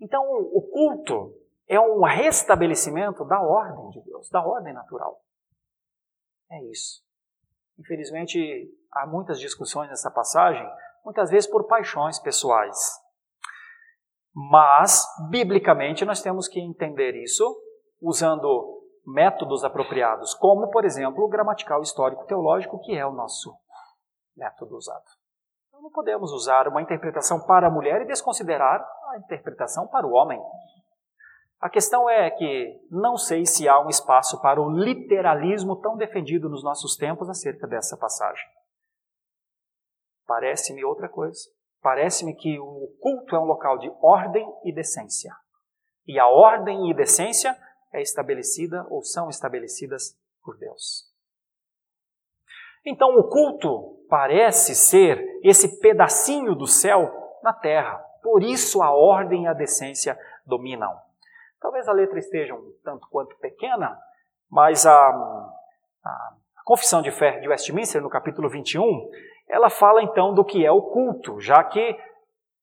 [0.00, 1.32] Então, o culto
[1.68, 5.20] é um restabelecimento da ordem de Deus, da ordem natural.
[6.50, 7.02] É isso.
[7.78, 10.68] Infelizmente, há muitas discussões nessa passagem,
[11.04, 12.76] muitas vezes por paixões pessoais.
[14.34, 17.44] Mas, biblicamente, nós temos que entender isso
[18.00, 23.54] usando métodos apropriados, como, por exemplo, o gramatical histórico teológico, que é o nosso
[24.36, 25.21] método usado
[25.82, 30.40] não podemos usar uma interpretação para a mulher e desconsiderar a interpretação para o homem.
[31.60, 36.48] A questão é que não sei se há um espaço para o literalismo tão defendido
[36.48, 38.44] nos nossos tempos acerca dessa passagem.
[40.24, 41.50] Parece-me outra coisa.
[41.80, 45.34] Parece-me que o culto é um local de ordem e decência.
[46.06, 47.56] E a ordem e decência
[47.92, 51.11] é estabelecida ou são estabelecidas por Deus.
[52.84, 57.10] Então o culto parece ser esse pedacinho do céu
[57.42, 57.98] na terra.
[58.22, 60.94] Por isso a ordem e a decência dominam.
[61.60, 63.96] Talvez a letra esteja um tanto quanto pequena,
[64.50, 64.92] mas a,
[66.04, 69.10] a Confissão de Fé de Westminster, no capítulo 21,
[69.48, 71.96] ela fala então do que é o culto, já que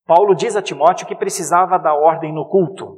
[0.06, 2.98] Paulo diz a Timóteo que precisava da ordem no culto.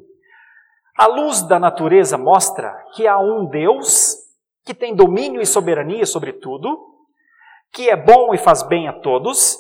[0.97, 4.15] A luz da natureza mostra que há um Deus
[4.63, 6.90] que tem domínio e soberania sobre tudo,
[7.71, 9.57] que é bom e faz bem a todos,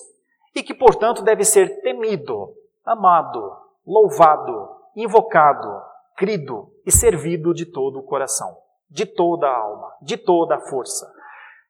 [0.55, 2.53] e que, portanto, deve ser temido,
[2.85, 5.81] amado, louvado, invocado,
[6.17, 8.57] crido e servido de todo o coração,
[8.89, 11.11] de toda a alma, de toda a força.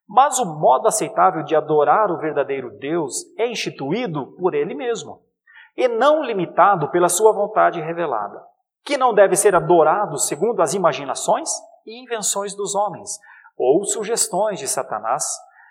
[0.08, 5.22] Mas o modo aceitável de adorar o verdadeiro Deus é instituído por Ele mesmo.
[5.78, 8.44] e não limitado pela sua vontade revelada,
[8.84, 11.50] que não deve ser adorado segundo as imaginações
[11.86, 13.18] e invenções dos homens,
[13.58, 15.24] ou sugestões de Satanás,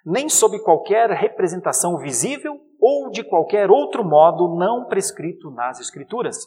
[0.05, 6.39] nem sob qualquer representação visível ou de qualquer outro modo não prescrito nas Escrituras.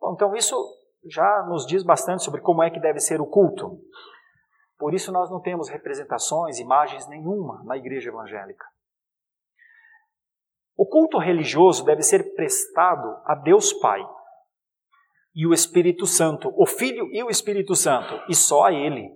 [0.00, 0.56] Bom, então, isso
[1.06, 3.78] já nos diz bastante sobre como é que deve ser o culto.
[4.78, 8.64] Por isso, nós não temos representações, imagens nenhuma na igreja evangélica.
[10.76, 14.04] O culto religioso deve ser prestado a Deus Pai
[15.34, 19.10] e o Espírito Santo, o Filho e o Espírito Santo, e só a Ele.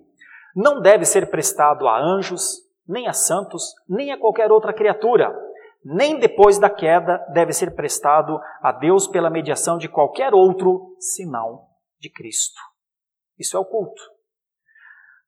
[0.55, 5.31] Não deve ser prestado a anjos, nem a santos, nem a qualquer outra criatura.
[5.85, 11.67] Nem depois da queda deve ser prestado a Deus pela mediação de qualquer outro, senão
[11.99, 12.59] de Cristo.
[13.37, 14.01] Isso é o culto.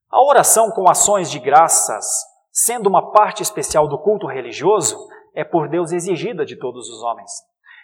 [0.10, 2.06] A oração com ações de graças,
[2.52, 4.98] sendo uma parte especial do culto religioso,
[5.34, 7.32] é por Deus exigida de todos os homens.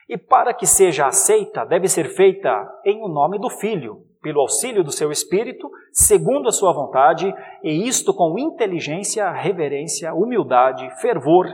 [0.09, 2.49] E para que seja aceita, deve ser feita
[2.83, 7.87] em o nome do Filho, pelo auxílio do seu Espírito, segundo a sua vontade, e
[7.87, 11.47] isto com inteligência, reverência, humildade, fervor,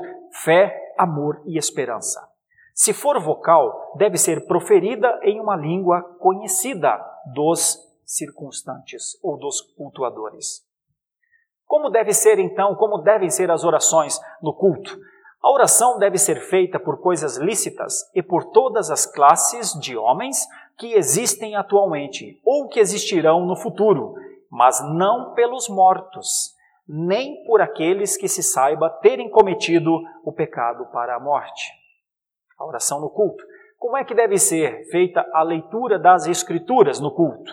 [0.43, 2.19] fé, amor e esperança.
[2.73, 6.99] Se for vocal, deve ser proferida em uma língua conhecida
[7.31, 10.65] dos circunstantes ou dos cultuadores.
[11.67, 14.97] Como deve ser então, como devem ser as orações no culto?
[15.43, 20.47] A oração deve ser feita por coisas lícitas e por todas as classes de homens
[20.77, 24.15] que existem atualmente ou que existirão no futuro,
[24.49, 26.53] mas não pelos mortos,
[26.87, 31.73] nem por aqueles que se saiba terem cometido o pecado para a morte.
[32.57, 33.43] A oração no culto.
[33.77, 37.51] Como é que deve ser feita a leitura das Escrituras no culto?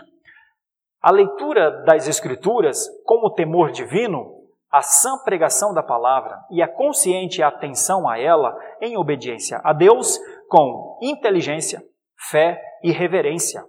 [1.03, 4.39] A leitura das Escrituras, com o temor divino,
[4.70, 10.18] a sã pregação da palavra e a consciente atenção a ela em obediência a Deus
[10.48, 11.83] com inteligência,
[12.30, 13.64] fé e reverência.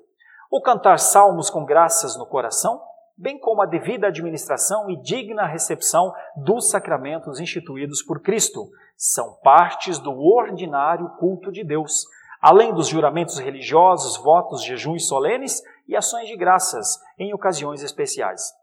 [0.52, 2.80] O cantar salmos com graças no coração,
[3.18, 9.98] bem como a devida administração e digna recepção dos sacramentos instituídos por Cristo, são partes
[9.98, 12.06] do ordinário culto de Deus,
[12.40, 18.61] além dos juramentos religiosos, votos, jejuns solenes e ações de graças em ocasiões especiais.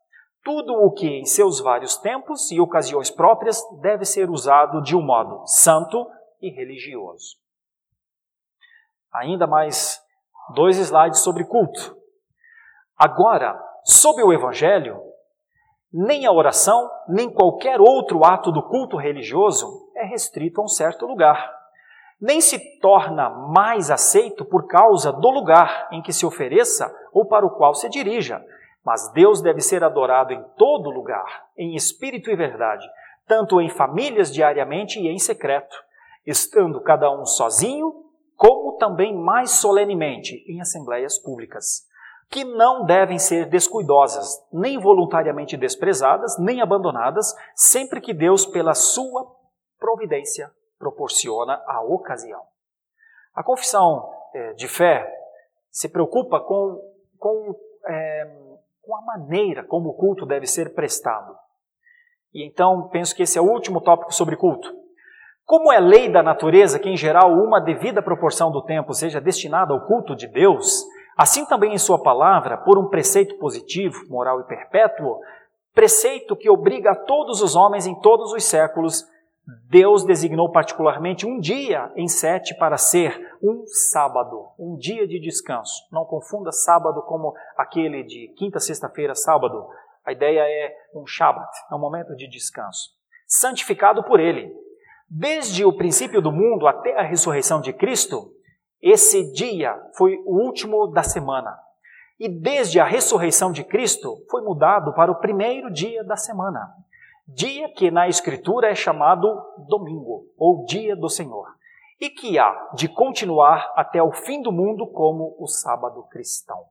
[0.48, 5.02] Tudo o que em seus vários tempos e ocasiões próprias deve ser usado de um
[5.02, 6.06] modo santo
[6.40, 7.36] e religioso.
[9.12, 10.00] Ainda mais
[10.54, 11.94] dois slides sobre culto.
[12.96, 14.98] Agora, sob o Evangelho,
[15.92, 21.04] nem a oração, nem qualquer outro ato do culto religioso é restrito a um certo
[21.04, 21.46] lugar.
[22.18, 27.44] Nem se torna mais aceito por causa do lugar em que se ofereça ou para
[27.44, 28.42] o qual se dirija,
[28.84, 32.86] mas Deus deve ser adorado em todo lugar, em espírito e verdade,
[33.26, 35.76] tanto em famílias diariamente e em secreto,
[36.26, 38.04] estando cada um sozinho,
[38.36, 41.86] como também mais solenemente em assembleias públicas,
[42.30, 49.34] que não devem ser descuidosas, nem voluntariamente desprezadas, nem abandonadas, sempre que Deus, pela sua
[49.78, 52.42] providência, proporciona a ocasião.
[53.34, 55.10] A confissão é, de fé
[55.70, 56.80] se preocupa com,
[57.18, 57.54] com
[57.86, 58.47] é,
[58.88, 61.36] com a maneira como o culto deve ser prestado.
[62.32, 64.66] E então penso que esse é o último tópico sobre culto.
[65.44, 69.74] Como é lei da natureza que, em geral, uma devida proporção do tempo seja destinada
[69.74, 70.86] ao culto de Deus,
[71.18, 75.18] assim também em Sua palavra, por um preceito positivo, moral e perpétuo,
[75.74, 79.04] preceito que obriga a todos os homens em todos os séculos
[79.70, 85.88] Deus designou particularmente um dia em sete para ser um sábado, um dia de descanso.
[85.90, 89.66] Não confunda sábado como aquele de quinta, sexta-feira, sábado.
[90.04, 92.90] A ideia é um Shabat, é um momento de descanso.
[93.26, 94.52] Santificado por Ele.
[95.08, 98.30] Desde o princípio do mundo até a ressurreição de Cristo,
[98.82, 101.58] esse dia foi o último da semana.
[102.20, 106.68] E desde a ressurreição de Cristo, foi mudado para o primeiro dia da semana
[107.28, 109.28] dia que na Escritura é chamado
[109.68, 111.46] domingo, ou dia do Senhor,
[112.00, 116.64] e que há de continuar até o fim do mundo como o sábado cristão.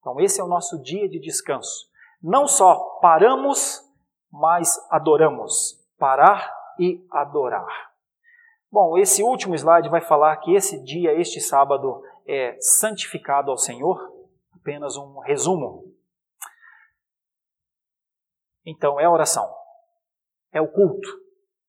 [0.00, 1.90] Então, esse é o nosso dia de descanso.
[2.22, 3.84] Não só paramos,
[4.32, 5.76] mas adoramos.
[5.98, 7.92] Parar e adorar.
[8.70, 13.98] Bom, esse último slide vai falar que esse dia, este sábado, é santificado ao Senhor.
[14.54, 15.92] Apenas um resumo.
[18.64, 19.58] Então, é a oração
[20.52, 21.08] é o culto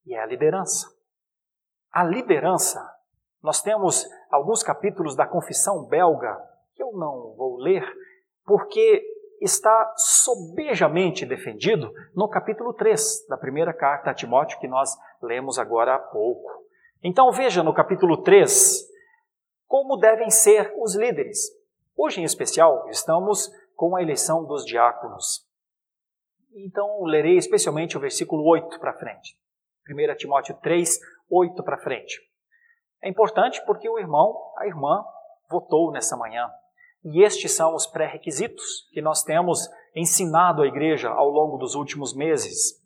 [0.05, 0.87] e é a liderança.
[1.91, 2.79] A liderança,
[3.41, 6.37] nós temos alguns capítulos da Confissão Belga
[6.75, 7.83] que eu não vou ler,
[8.45, 9.03] porque
[9.41, 15.95] está sobejamente defendido no capítulo 3 da primeira carta a Timóteo que nós lemos agora
[15.95, 16.49] há pouco.
[17.03, 18.87] Então veja no capítulo 3
[19.67, 21.51] como devem ser os líderes.
[21.95, 25.47] Hoje, em especial, estamos com a eleição dos diáconos.
[26.55, 29.35] Então, lerei especialmente o versículo 8 para frente.
[29.87, 32.19] 1 Timóteo 3, 8 para frente.
[33.01, 35.03] É importante porque o irmão, a irmã,
[35.49, 36.49] votou nessa manhã.
[37.03, 42.13] E estes são os pré-requisitos que nós temos ensinado à igreja ao longo dos últimos
[42.13, 42.79] meses.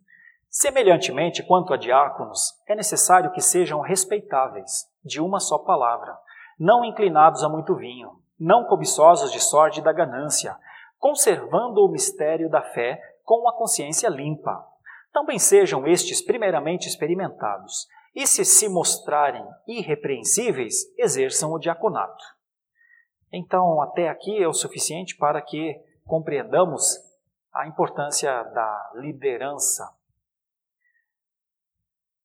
[0.49, 6.15] Semelhantemente, quanto a diáconos, é necessário que sejam respeitáveis, de uma só palavra,
[6.59, 10.55] não inclinados a muito vinho, não cobiçosos de sorte da ganância,
[10.99, 14.65] conservando o mistério da fé com a consciência limpa.
[15.11, 22.23] Também sejam estes primeiramente experimentados, e se se mostrarem irrepreensíveis, exerçam o diaconato.
[23.31, 26.97] Então, até aqui é o suficiente para que compreendamos
[27.51, 29.89] a importância da liderança.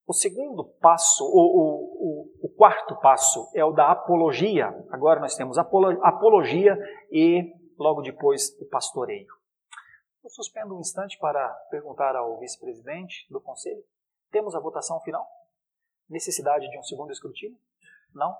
[0.07, 4.67] O segundo passo, o, o, o, quarto passo, é o da apologia.
[4.91, 6.79] Agora nós temos apologia
[7.11, 9.38] e, logo depois, o pastoreio.
[10.29, 13.83] Eu suspendo um instante para perguntar ao vice-presidente do conselho:
[14.31, 15.27] temos a votação final?
[16.07, 17.59] Necessidade de um segundo escrutínio?
[18.15, 18.37] Não?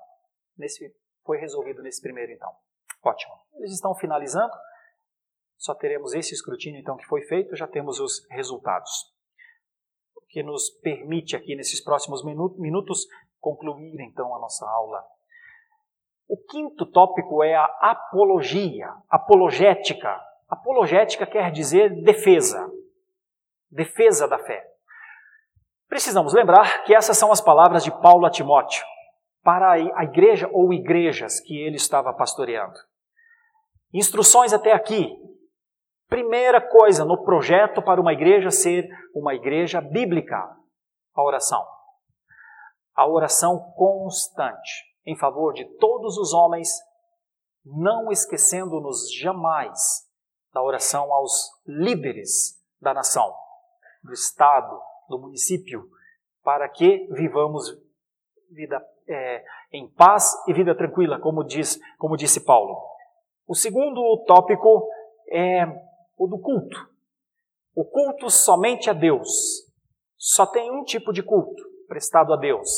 [0.55, 2.55] Nesse, foi resolvido nesse primeiro, então.
[3.03, 3.33] Ótimo.
[3.55, 4.53] Eles estão finalizando.
[5.57, 9.11] Só teremos esse escrutínio, então, que foi feito, já temos os resultados.
[10.15, 13.07] O que nos permite aqui, nesses próximos minutos,
[13.39, 15.03] concluir, então, a nossa aula.
[16.27, 20.28] O quinto tópico é a apologia, apologética.
[20.49, 22.67] Apologética quer dizer defesa,
[23.69, 24.65] defesa da fé.
[25.87, 28.83] Precisamos lembrar que essas são as palavras de Paulo a Timóteo
[29.43, 32.77] para a igreja ou igrejas que ele estava pastoreando.
[33.93, 35.15] Instruções até aqui.
[36.07, 40.37] Primeira coisa no projeto para uma igreja ser uma igreja bíblica,
[41.15, 41.63] a oração.
[42.95, 46.69] A oração constante em favor de todos os homens,
[47.63, 50.08] não esquecendo-nos jamais
[50.53, 53.33] da oração aos líderes da nação,
[54.03, 55.87] do Estado, do município,
[56.43, 57.77] para que vivamos
[58.51, 62.77] vida é, em paz e vida tranquila, como, diz, como disse Paulo.
[63.47, 64.87] O segundo tópico
[65.31, 65.65] é
[66.17, 66.77] o do culto.
[67.75, 69.67] O culto somente a Deus.
[70.17, 72.69] Só tem um tipo de culto prestado a Deus,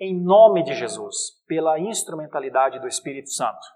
[0.00, 3.75] em nome de Jesus, pela instrumentalidade do Espírito Santo.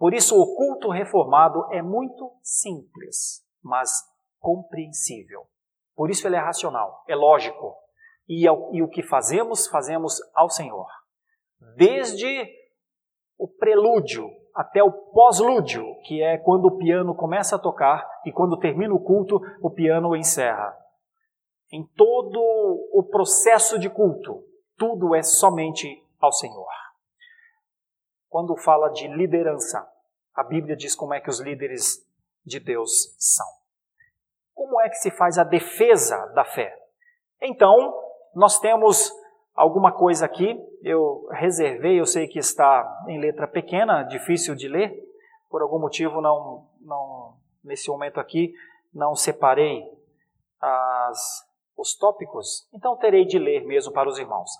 [0.00, 4.02] Por isso, o culto reformado é muito simples, mas
[4.38, 5.42] compreensível.
[5.94, 7.76] Por isso, ele é racional, é lógico.
[8.26, 10.86] E, e o que fazemos, fazemos ao Senhor.
[11.76, 12.48] Desde
[13.36, 18.58] o prelúdio até o pós-lúdio, que é quando o piano começa a tocar e quando
[18.58, 20.74] termina o culto, o piano encerra.
[21.70, 22.40] Em todo
[22.94, 24.42] o processo de culto,
[24.78, 26.89] tudo é somente ao Senhor.
[28.30, 29.86] Quando fala de liderança,
[30.32, 32.08] a Bíblia diz como é que os líderes
[32.46, 33.46] de Deus são.
[34.54, 36.72] Como é que se faz a defesa da fé?
[37.42, 37.92] Então,
[38.32, 39.12] nós temos
[39.52, 44.94] alguma coisa aqui, eu reservei, eu sei que está em letra pequena, difícil de ler,
[45.50, 48.54] por algum motivo não, não nesse momento aqui,
[48.94, 49.84] não separei
[50.60, 51.44] as,
[51.76, 54.50] os tópicos, então terei de ler mesmo para os irmãos.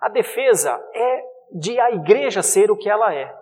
[0.00, 3.34] A defesa é de a igreja ser o que ela é.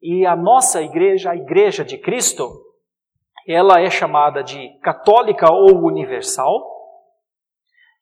[0.00, 2.48] E a nossa igreja, a igreja de Cristo,
[3.46, 6.64] ela é chamada de católica ou universal,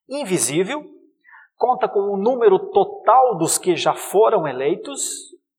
[0.09, 0.85] invisível,
[1.57, 5.01] conta com o número total dos que já foram eleitos,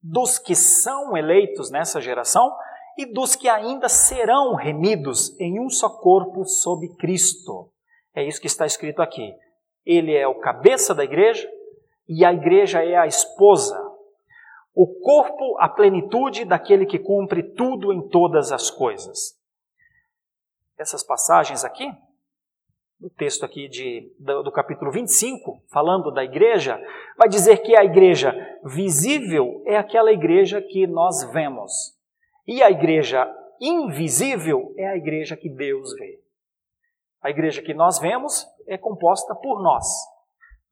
[0.02, 2.54] dos que são eleitos nessa geração
[2.98, 7.72] e dos que ainda serão remidos em um só corpo sob Cristo.
[8.16, 9.34] É isso que está escrito aqui.
[9.86, 11.48] Ele é o cabeça da igreja
[12.08, 13.78] e a igreja é a esposa.
[14.74, 19.36] O corpo, a plenitude daquele que cumpre tudo em todas as coisas.
[20.78, 21.92] Essas passagens aqui
[23.00, 26.82] no texto aqui de, do, do, capítulo 25, falando da igreja,
[27.16, 28.34] vai dizer que a igreja
[28.64, 31.96] visível é aquela igreja que nós vemos.
[32.48, 33.32] E a igreja
[33.62, 36.20] invisível é a igreja que Deus vê.
[37.22, 39.86] A igreja que nós vemos é composta por nós.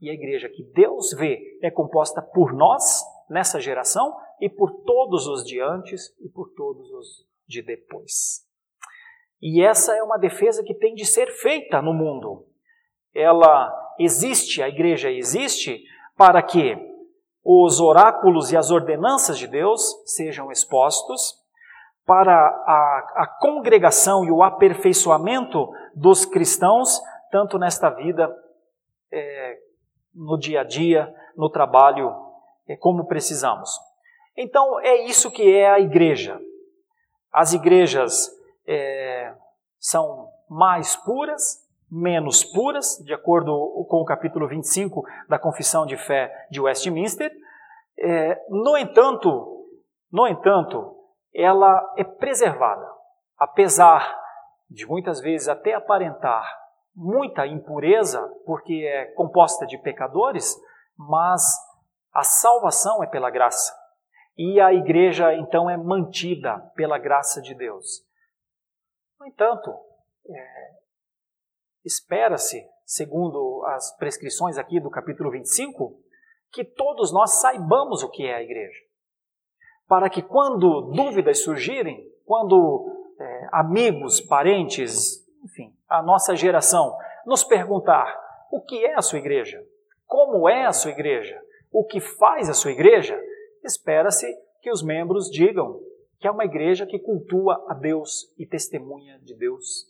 [0.05, 5.25] E a igreja que Deus vê é composta por nós, nessa geração, e por todos
[5.25, 8.45] os de antes e por todos os de depois.
[9.41, 12.45] E essa é uma defesa que tem de ser feita no mundo.
[13.15, 15.83] Ela existe, a igreja existe,
[16.15, 16.77] para que
[17.43, 21.33] os oráculos e as ordenanças de Deus sejam expostos,
[22.05, 27.01] para a, a congregação e o aperfeiçoamento dos cristãos,
[27.31, 28.31] tanto nesta vida,
[29.11, 29.64] é,
[30.15, 32.15] no dia a dia, no trabalho,
[32.67, 33.69] é, como precisamos.
[34.37, 36.39] Então, é isso que é a igreja.
[37.31, 38.29] As igrejas
[38.67, 39.33] é,
[39.77, 43.51] são mais puras, menos puras, de acordo
[43.89, 47.31] com o capítulo 25 da Confissão de Fé de Westminster.
[47.97, 49.67] É, no entanto,
[50.11, 50.95] no entanto,
[51.33, 52.87] ela é preservada,
[53.37, 54.17] apesar
[54.69, 56.64] de muitas vezes até aparentar
[56.95, 60.55] muita impureza, porque é composta de pecadores,
[60.97, 61.43] mas
[62.13, 63.75] a salvação é pela graça.
[64.37, 68.05] E a igreja então é mantida pela graça de Deus.
[69.19, 69.71] No entanto,
[70.27, 70.71] é,
[71.83, 75.99] espera-se, segundo as prescrições aqui do capítulo 25,
[76.51, 78.79] que todos nós saibamos o que é a igreja.
[79.87, 88.13] Para que quando dúvidas surgirem, quando é, amigos, parentes, enfim, a nossa geração nos perguntar
[88.51, 89.63] o que é a sua igreja,
[90.05, 91.39] como é a sua igreja,
[91.71, 93.19] o que faz a sua igreja,
[93.63, 94.25] espera-se
[94.61, 95.79] que os membros digam
[96.19, 99.85] que é uma igreja que cultua a Deus e testemunha de Deus,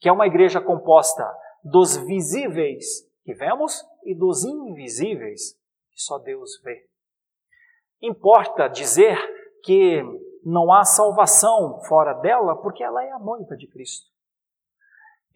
[0.00, 1.24] que é uma igreja composta
[1.62, 5.52] dos visíveis que vemos e dos invisíveis
[5.90, 6.86] que só Deus vê.
[8.02, 9.16] Importa dizer
[9.62, 10.02] que
[10.44, 14.13] não há salvação fora dela porque ela é a noiva de Cristo.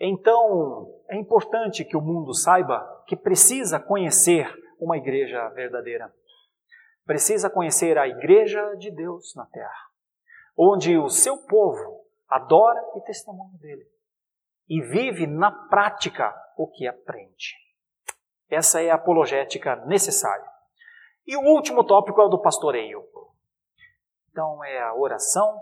[0.00, 6.12] Então, é importante que o mundo saiba que precisa conhecer uma igreja verdadeira.
[7.04, 9.88] Precisa conhecer a igreja de Deus na terra,
[10.56, 13.86] onde o seu povo adora e testemunha dele
[14.68, 17.56] e vive na prática o que aprende.
[18.50, 20.46] Essa é a apologética necessária.
[21.26, 23.02] E o último tópico é o do pastoreio.
[24.30, 25.58] Então é a oração,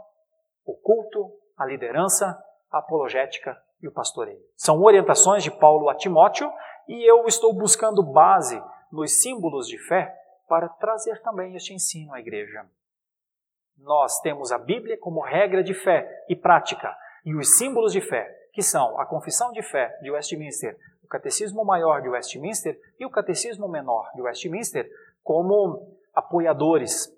[0.64, 2.36] o culto, a liderança,
[2.70, 3.56] a apologética
[3.86, 4.40] e o pastoreio.
[4.56, 6.52] São orientações de Paulo a Timóteo
[6.88, 8.60] e eu estou buscando base
[8.92, 10.14] nos símbolos de fé
[10.48, 12.66] para trazer também este ensino à igreja.
[13.78, 18.32] Nós temos a Bíblia como regra de fé e prática e os símbolos de fé,
[18.52, 23.10] que são a Confissão de Fé de Westminster, o Catecismo Maior de Westminster e o
[23.10, 24.88] Catecismo Menor de Westminster,
[25.22, 27.12] como apoiadores.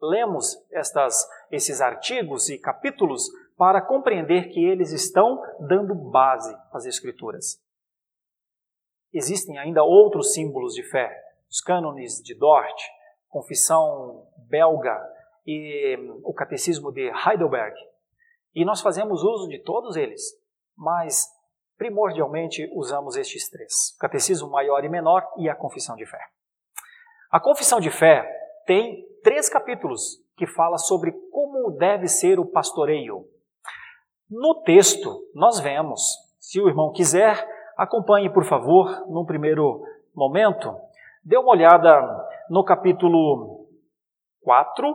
[0.00, 3.28] Lemos estas, esses artigos e capítulos
[3.58, 7.60] para compreender que eles estão dando base às Escrituras.
[9.12, 11.12] Existem ainda outros símbolos de fé,
[11.50, 12.80] os cânones de Dort,
[13.28, 14.96] confissão belga
[15.44, 17.74] e hum, o catecismo de Heidelberg.
[18.54, 20.22] E nós fazemos uso de todos eles,
[20.76, 21.26] mas
[21.76, 26.20] primordialmente usamos estes três: o catecismo maior e menor e a confissão de fé.
[27.30, 28.24] A confissão de fé
[28.66, 33.26] tem três capítulos que fala sobre como deve ser o pastoreio,
[34.30, 36.02] no texto, nós vemos,
[36.38, 39.82] se o irmão quiser, acompanhe, por favor, num primeiro
[40.14, 40.74] momento,
[41.24, 42.00] dê uma olhada
[42.50, 43.66] no capítulo
[44.42, 44.94] 4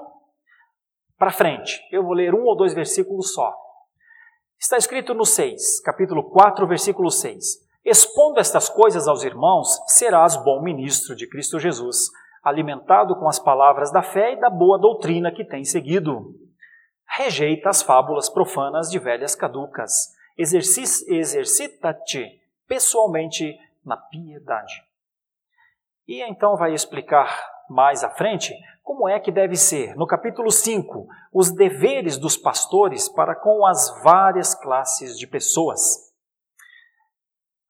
[1.17, 1.81] para frente.
[1.91, 3.55] Eu vou ler um ou dois versículos só.
[4.59, 7.63] Está escrito no 6, capítulo 4, versículo 6.
[7.83, 12.09] Expondo estas coisas aos irmãos, serás bom ministro de Cristo Jesus,
[12.43, 16.35] alimentado com as palavras da fé e da boa doutrina que tem seguido
[17.07, 20.13] rejeita as fábulas profanas de velhas caducas.
[20.37, 24.83] Exercita-te pessoalmente na piedade.
[26.07, 31.07] E então vai explicar mais à frente como é que deve ser, no capítulo 5,
[31.33, 36.11] os deveres dos pastores para com as várias classes de pessoas.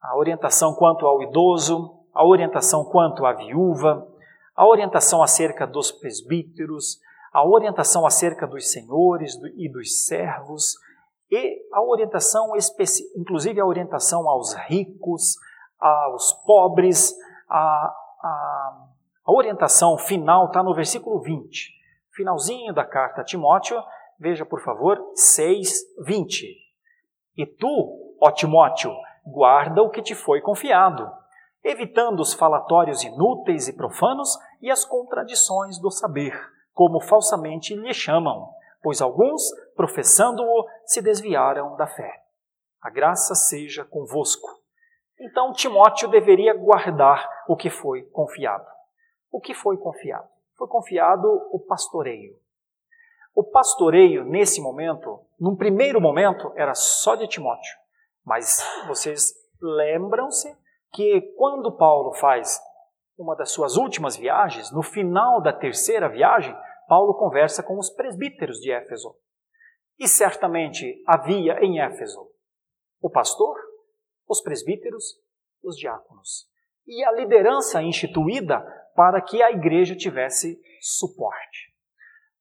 [0.01, 4.07] A orientação quanto ao idoso, a orientação quanto à viúva,
[4.55, 6.99] a orientação acerca dos presbíteros,
[7.33, 10.75] a orientação acerca dos senhores e dos servos,
[11.31, 12.51] e a orientação,
[13.15, 15.35] inclusive a orientação aos ricos,
[15.79, 17.11] aos pobres,
[17.49, 18.87] a, a,
[19.25, 21.71] a orientação final está no versículo 20,
[22.11, 23.81] finalzinho da carta a Timóteo,
[24.19, 25.71] veja por favor, 6,
[26.05, 26.55] 20.
[27.35, 28.93] E tu, ó Timóteo,
[29.25, 31.11] guarda o que te foi confiado,
[31.63, 38.49] evitando os falatórios inúteis e profanos e as contradições do saber como falsamente lhe chamam,
[38.81, 39.43] pois alguns,
[39.75, 42.23] professando-o, se desviaram da fé.
[42.81, 44.47] A graça seja convosco.
[45.19, 48.67] Então Timóteo deveria guardar o que foi confiado.
[49.31, 50.27] O que foi confiado?
[50.57, 52.35] Foi confiado o pastoreio.
[53.35, 57.77] O pastoreio, nesse momento, num primeiro momento, era só de Timóteo.
[58.23, 60.55] Mas vocês lembram-se
[60.91, 62.61] que quando Paulo faz
[63.17, 66.55] uma das suas últimas viagens, no final da terceira viagem,
[66.87, 69.15] Paulo conversa com os presbíteros de Éfeso.
[69.99, 72.29] E certamente havia em Éfeso
[73.01, 73.55] o pastor,
[74.27, 75.03] os presbíteros,
[75.61, 76.47] os diáconos
[76.87, 78.59] e a liderança instituída
[78.95, 81.73] para que a igreja tivesse suporte.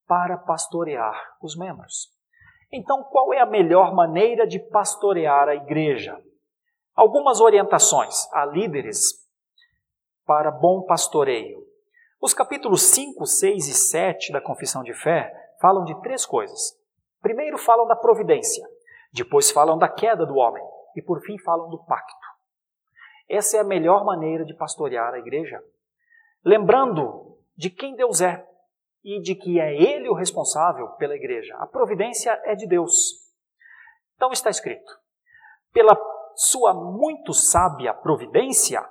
[0.04, 2.10] para pastorear os membros.
[2.70, 6.20] Então, qual é a melhor maneira de pastorear a igreja?
[6.94, 9.21] Algumas orientações a líderes
[10.32, 11.62] para bom pastoreio.
[12.18, 15.30] Os capítulos 5, 6 e 7 da Confissão de Fé
[15.60, 16.74] falam de três coisas.
[17.20, 18.66] Primeiro falam da providência,
[19.12, 20.64] depois falam da queda do homem
[20.96, 22.26] e por fim falam do pacto.
[23.28, 25.62] Essa é a melhor maneira de pastorear a igreja.
[26.42, 28.42] Lembrando de quem Deus é
[29.04, 31.54] e de que é Ele o responsável pela igreja.
[31.58, 33.30] A providência é de Deus.
[34.16, 34.98] Então está escrito:
[35.74, 35.94] pela
[36.34, 38.82] sua muito sábia providência,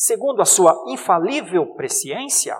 [0.00, 2.56] segundo a sua infalível presciência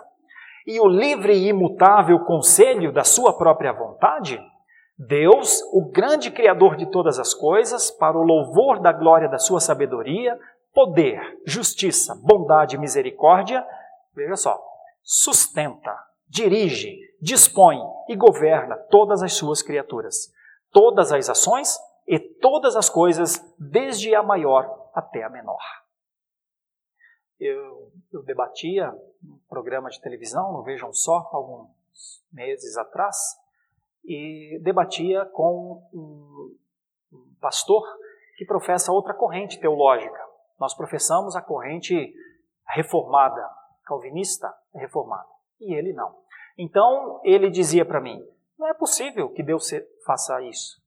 [0.67, 4.39] e o livre e imutável conselho da sua própria vontade,
[4.99, 9.59] Deus, o grande Criador de todas as coisas, para o louvor da glória da sua
[9.59, 10.39] sabedoria,
[10.75, 13.67] poder, justiça, bondade e misericórdia,
[14.15, 14.63] veja só,
[15.03, 15.97] sustenta,
[16.29, 17.79] dirige, dispõe
[18.11, 20.31] e governa todas as suas criaturas,
[20.71, 25.80] todas as ações e todas as coisas, desde a maior até a menor.
[27.41, 28.93] Eu, eu debatia
[29.25, 33.17] um programa de televisão, no Vejam Só, alguns meses atrás,
[34.05, 36.57] e debatia com um,
[37.13, 37.83] um pastor
[38.37, 40.21] que professa outra corrente teológica.
[40.59, 42.15] Nós professamos a corrente
[42.69, 43.49] reformada,
[43.85, 45.29] calvinista reformada,
[45.59, 46.15] e ele não.
[46.59, 48.23] Então ele dizia para mim:
[48.59, 49.71] não é possível que Deus
[50.05, 50.79] faça isso.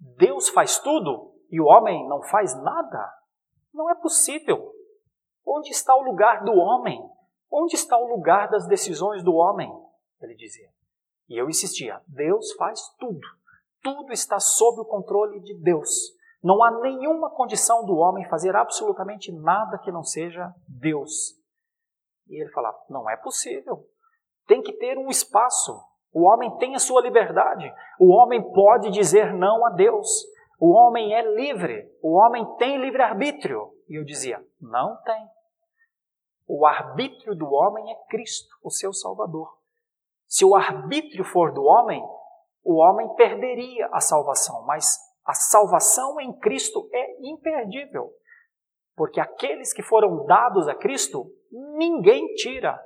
[0.00, 3.12] Deus faz tudo e o homem não faz nada.
[3.72, 4.72] Não é possível.
[5.50, 7.02] Onde está o lugar do homem?
[7.50, 9.72] Onde está o lugar das decisões do homem?
[10.20, 10.68] Ele dizia.
[11.26, 13.26] E eu insistia: Deus faz tudo.
[13.82, 15.88] Tudo está sob o controle de Deus.
[16.42, 21.34] Não há nenhuma condição do homem fazer absolutamente nada que não seja Deus.
[22.28, 23.86] E ele falava: não é possível.
[24.46, 25.80] Tem que ter um espaço.
[26.12, 27.72] O homem tem a sua liberdade.
[27.98, 30.08] O homem pode dizer não a Deus.
[30.60, 31.90] O homem é livre.
[32.02, 33.72] O homem tem livre-arbítrio.
[33.88, 35.37] E eu dizia: não tem.
[36.48, 39.54] O arbítrio do homem é Cristo, o seu Salvador.
[40.26, 42.02] Se o arbítrio for do homem,
[42.64, 44.96] o homem perderia a salvação, mas
[45.26, 48.10] a salvação em Cristo é imperdível.
[48.96, 52.82] Porque aqueles que foram dados a Cristo, ninguém tira.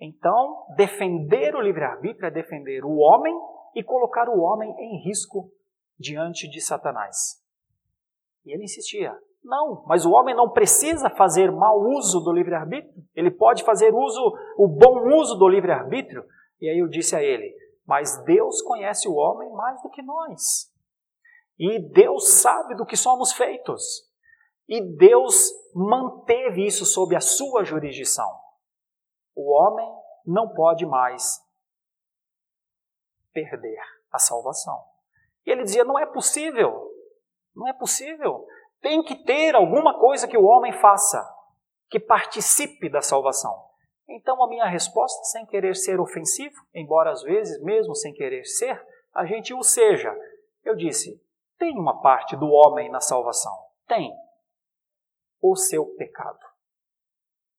[0.00, 3.34] Então, defender o livre-arbítrio é defender o homem
[3.74, 5.50] e colocar o homem em risco
[5.98, 7.42] diante de Satanás.
[8.44, 13.04] E ele insistia: não, mas o homem não precisa fazer mau uso do livre-arbítrio.
[13.14, 16.24] Ele pode fazer uso, o bom uso do livre-arbítrio
[16.64, 17.54] e aí eu disse a ele:
[17.86, 20.72] Mas Deus conhece o homem mais do que nós.
[21.58, 24.10] E Deus sabe do que somos feitos.
[24.66, 28.28] E Deus manteve isso sob a sua jurisdição.
[29.36, 29.86] O homem
[30.24, 31.38] não pode mais
[33.32, 33.78] perder
[34.10, 34.82] a salvação.
[35.44, 36.90] E ele dizia: não é possível,
[37.54, 38.46] não é possível.
[38.84, 41.26] Tem que ter alguma coisa que o homem faça,
[41.88, 43.64] que participe da salvação.
[44.06, 48.78] Então, a minha resposta, sem querer ser ofensivo, embora às vezes, mesmo sem querer ser,
[49.14, 50.14] a gente o seja.
[50.62, 51.18] Eu disse:
[51.58, 53.56] tem uma parte do homem na salvação?
[53.88, 54.14] Tem.
[55.40, 56.44] O seu pecado.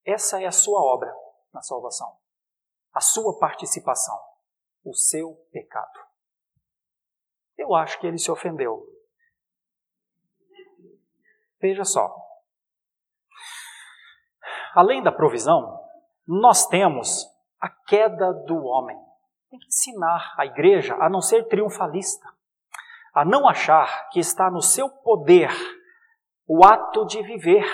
[0.06, 1.12] Essa é a sua obra
[1.52, 2.18] na salvação.
[2.94, 4.20] A sua participação.
[4.84, 6.06] O seu pecado.
[7.58, 8.95] Eu acho que ele se ofendeu.
[11.66, 12.16] Veja só.
[14.76, 15.80] Além da provisão,
[16.28, 17.26] nós temos
[17.60, 18.96] a queda do homem.
[19.50, 22.28] Tem que ensinar a igreja a não ser triunfalista,
[23.16, 25.50] a não achar que está no seu poder
[26.48, 27.66] o ato de viver.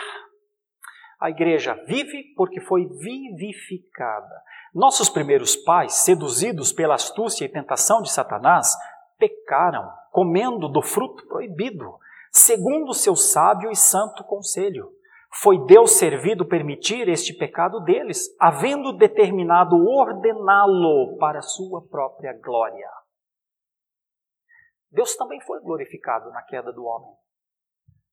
[1.19, 4.41] A igreja vive porque foi vivificada.
[4.73, 8.73] Nossos primeiros pais, seduzidos pela astúcia e tentação de Satanás,
[9.19, 11.99] pecaram, comendo do fruto proibido,
[12.31, 14.91] segundo seu sábio e santo conselho.
[15.33, 22.89] Foi Deus servido permitir este pecado deles, havendo determinado ordená-lo para sua própria glória.
[24.91, 27.15] Deus também foi glorificado na queda do homem.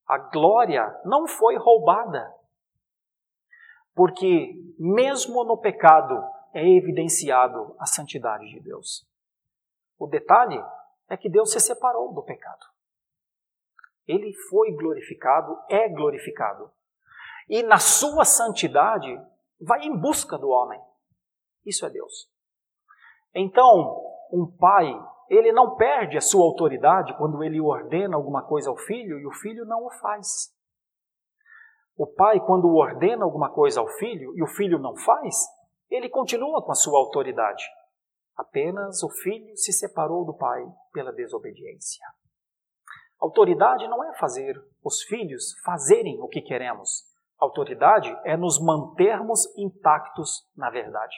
[0.07, 2.33] A glória não foi roubada,
[3.95, 6.15] porque mesmo no pecado
[6.55, 9.07] é evidenciado a santidade de Deus.
[9.99, 10.63] O detalhe
[11.09, 12.78] é que Deus se separou do pecado.
[14.09, 16.73] Ele foi glorificado, é glorificado
[17.49, 19.19] e na sua santidade
[19.61, 20.81] vai em busca do homem.
[21.65, 22.31] Isso é Deus.
[23.35, 24.93] Então, um pai,
[25.31, 29.33] ele não perde a sua autoridade quando ele ordena alguma coisa ao filho e o
[29.33, 30.55] filho não o faz.
[31.97, 35.35] O pai, quando ordena alguma coisa ao filho e o filho não faz,
[35.91, 37.65] ele continua com a sua autoridade.
[38.37, 42.07] Apenas o filho se separou do pai pela desobediência.
[43.19, 47.05] Autoridade não é fazer os filhos fazerem o que queremos.
[47.39, 51.17] Autoridade é nos mantermos intactos na verdade.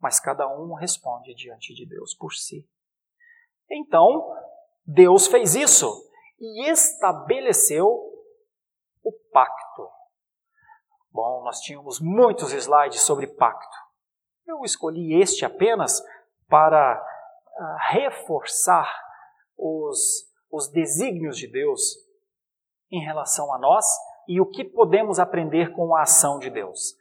[0.00, 2.68] Mas cada um responde diante de Deus por si.
[3.70, 4.36] Então,
[4.84, 5.90] Deus fez isso
[6.38, 7.86] e estabeleceu
[9.02, 9.88] o pacto.
[11.10, 13.76] Bom, nós tínhamos muitos slides sobre pacto.
[14.46, 16.02] Eu escolhi este apenas
[16.48, 18.88] para uh, reforçar
[19.56, 21.80] os, os desígnios de Deus
[22.90, 23.84] em relação a nós
[24.28, 26.96] e o que podemos aprender com a ação de Deus.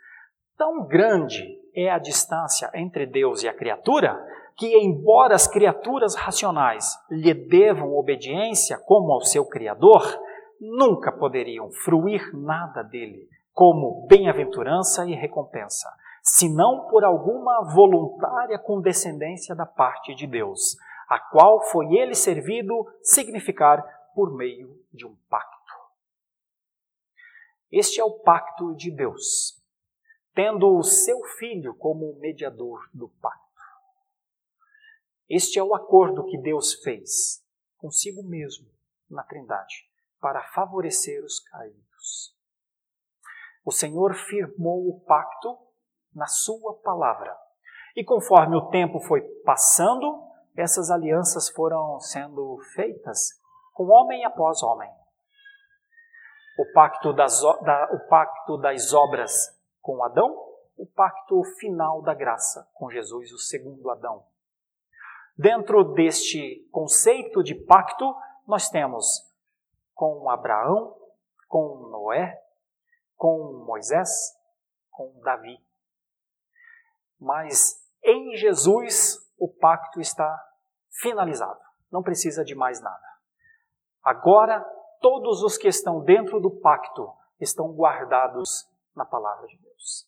[0.57, 1.43] Tão grande
[1.75, 4.17] é a distância entre Deus e a criatura
[4.55, 10.01] que, embora as criaturas racionais lhe devam obediência como ao seu Criador,
[10.59, 15.89] nunca poderiam fruir nada dele como bem-aventurança e recompensa,
[16.21, 20.75] senão por alguma voluntária condescendência da parte de Deus,
[21.07, 23.83] a qual foi ele servido significar
[24.13, 25.55] por meio de um pacto.
[27.71, 29.61] Este é o pacto de Deus,
[30.33, 33.43] tendo o seu filho como mediador do pacto.
[35.29, 37.43] Este é o acordo que Deus fez
[37.77, 38.67] consigo mesmo
[39.09, 39.89] na Trindade
[40.19, 42.35] para favorecer os caídos.
[43.63, 45.57] O Senhor firmou o pacto
[46.13, 47.35] na Sua palavra.
[47.95, 50.23] E conforme o tempo foi passando,
[50.57, 53.39] essas alianças foram sendo feitas
[53.73, 54.89] com homem após homem.
[56.57, 60.33] O pacto das, da, o pacto das obras com Adão,
[60.77, 64.25] o pacto final da graça com Jesus, o segundo Adão.
[65.37, 68.15] Dentro deste conceito de pacto,
[68.47, 69.05] nós temos
[69.93, 70.95] com Abraão,
[71.47, 72.41] com Noé,
[73.17, 74.09] com Moisés,
[74.89, 75.59] com Davi.
[77.19, 80.38] Mas em Jesus o pacto está
[80.99, 81.59] finalizado.
[81.91, 83.05] Não precisa de mais nada.
[84.03, 84.61] Agora,
[85.01, 90.07] todos os que estão dentro do pacto estão guardados na palavra de Deus.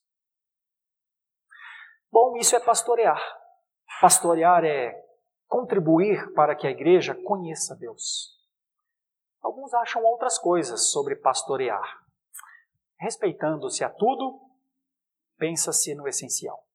[2.12, 3.22] Bom, isso é pastorear.
[4.00, 4.94] Pastorear é
[5.48, 8.36] contribuir para que a igreja conheça Deus.
[9.42, 12.06] Alguns acham outras coisas sobre pastorear.
[13.00, 14.42] Respeitando-se a tudo,
[15.38, 16.67] pensa-se no essencial.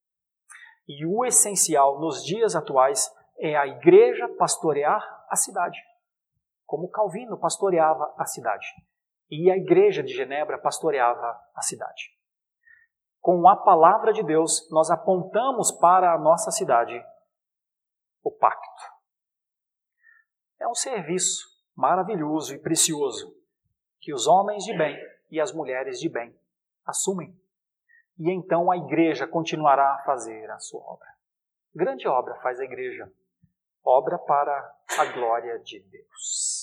[0.86, 5.78] E o essencial nos dias atuais é a igreja pastorear a cidade,
[6.66, 8.66] como Calvino pastoreava a cidade.
[9.30, 12.10] E a igreja de Genebra pastoreava a cidade.
[13.20, 17.02] Com a palavra de Deus, nós apontamos para a nossa cidade
[18.22, 18.82] o pacto.
[20.60, 23.34] É um serviço maravilhoso e precioso
[24.00, 24.96] que os homens de bem
[25.30, 26.36] e as mulheres de bem
[26.84, 27.34] assumem.
[28.18, 31.08] E então a igreja continuará a fazer a sua obra.
[31.74, 33.10] Grande obra faz a igreja,
[33.82, 36.61] obra para a glória de Deus.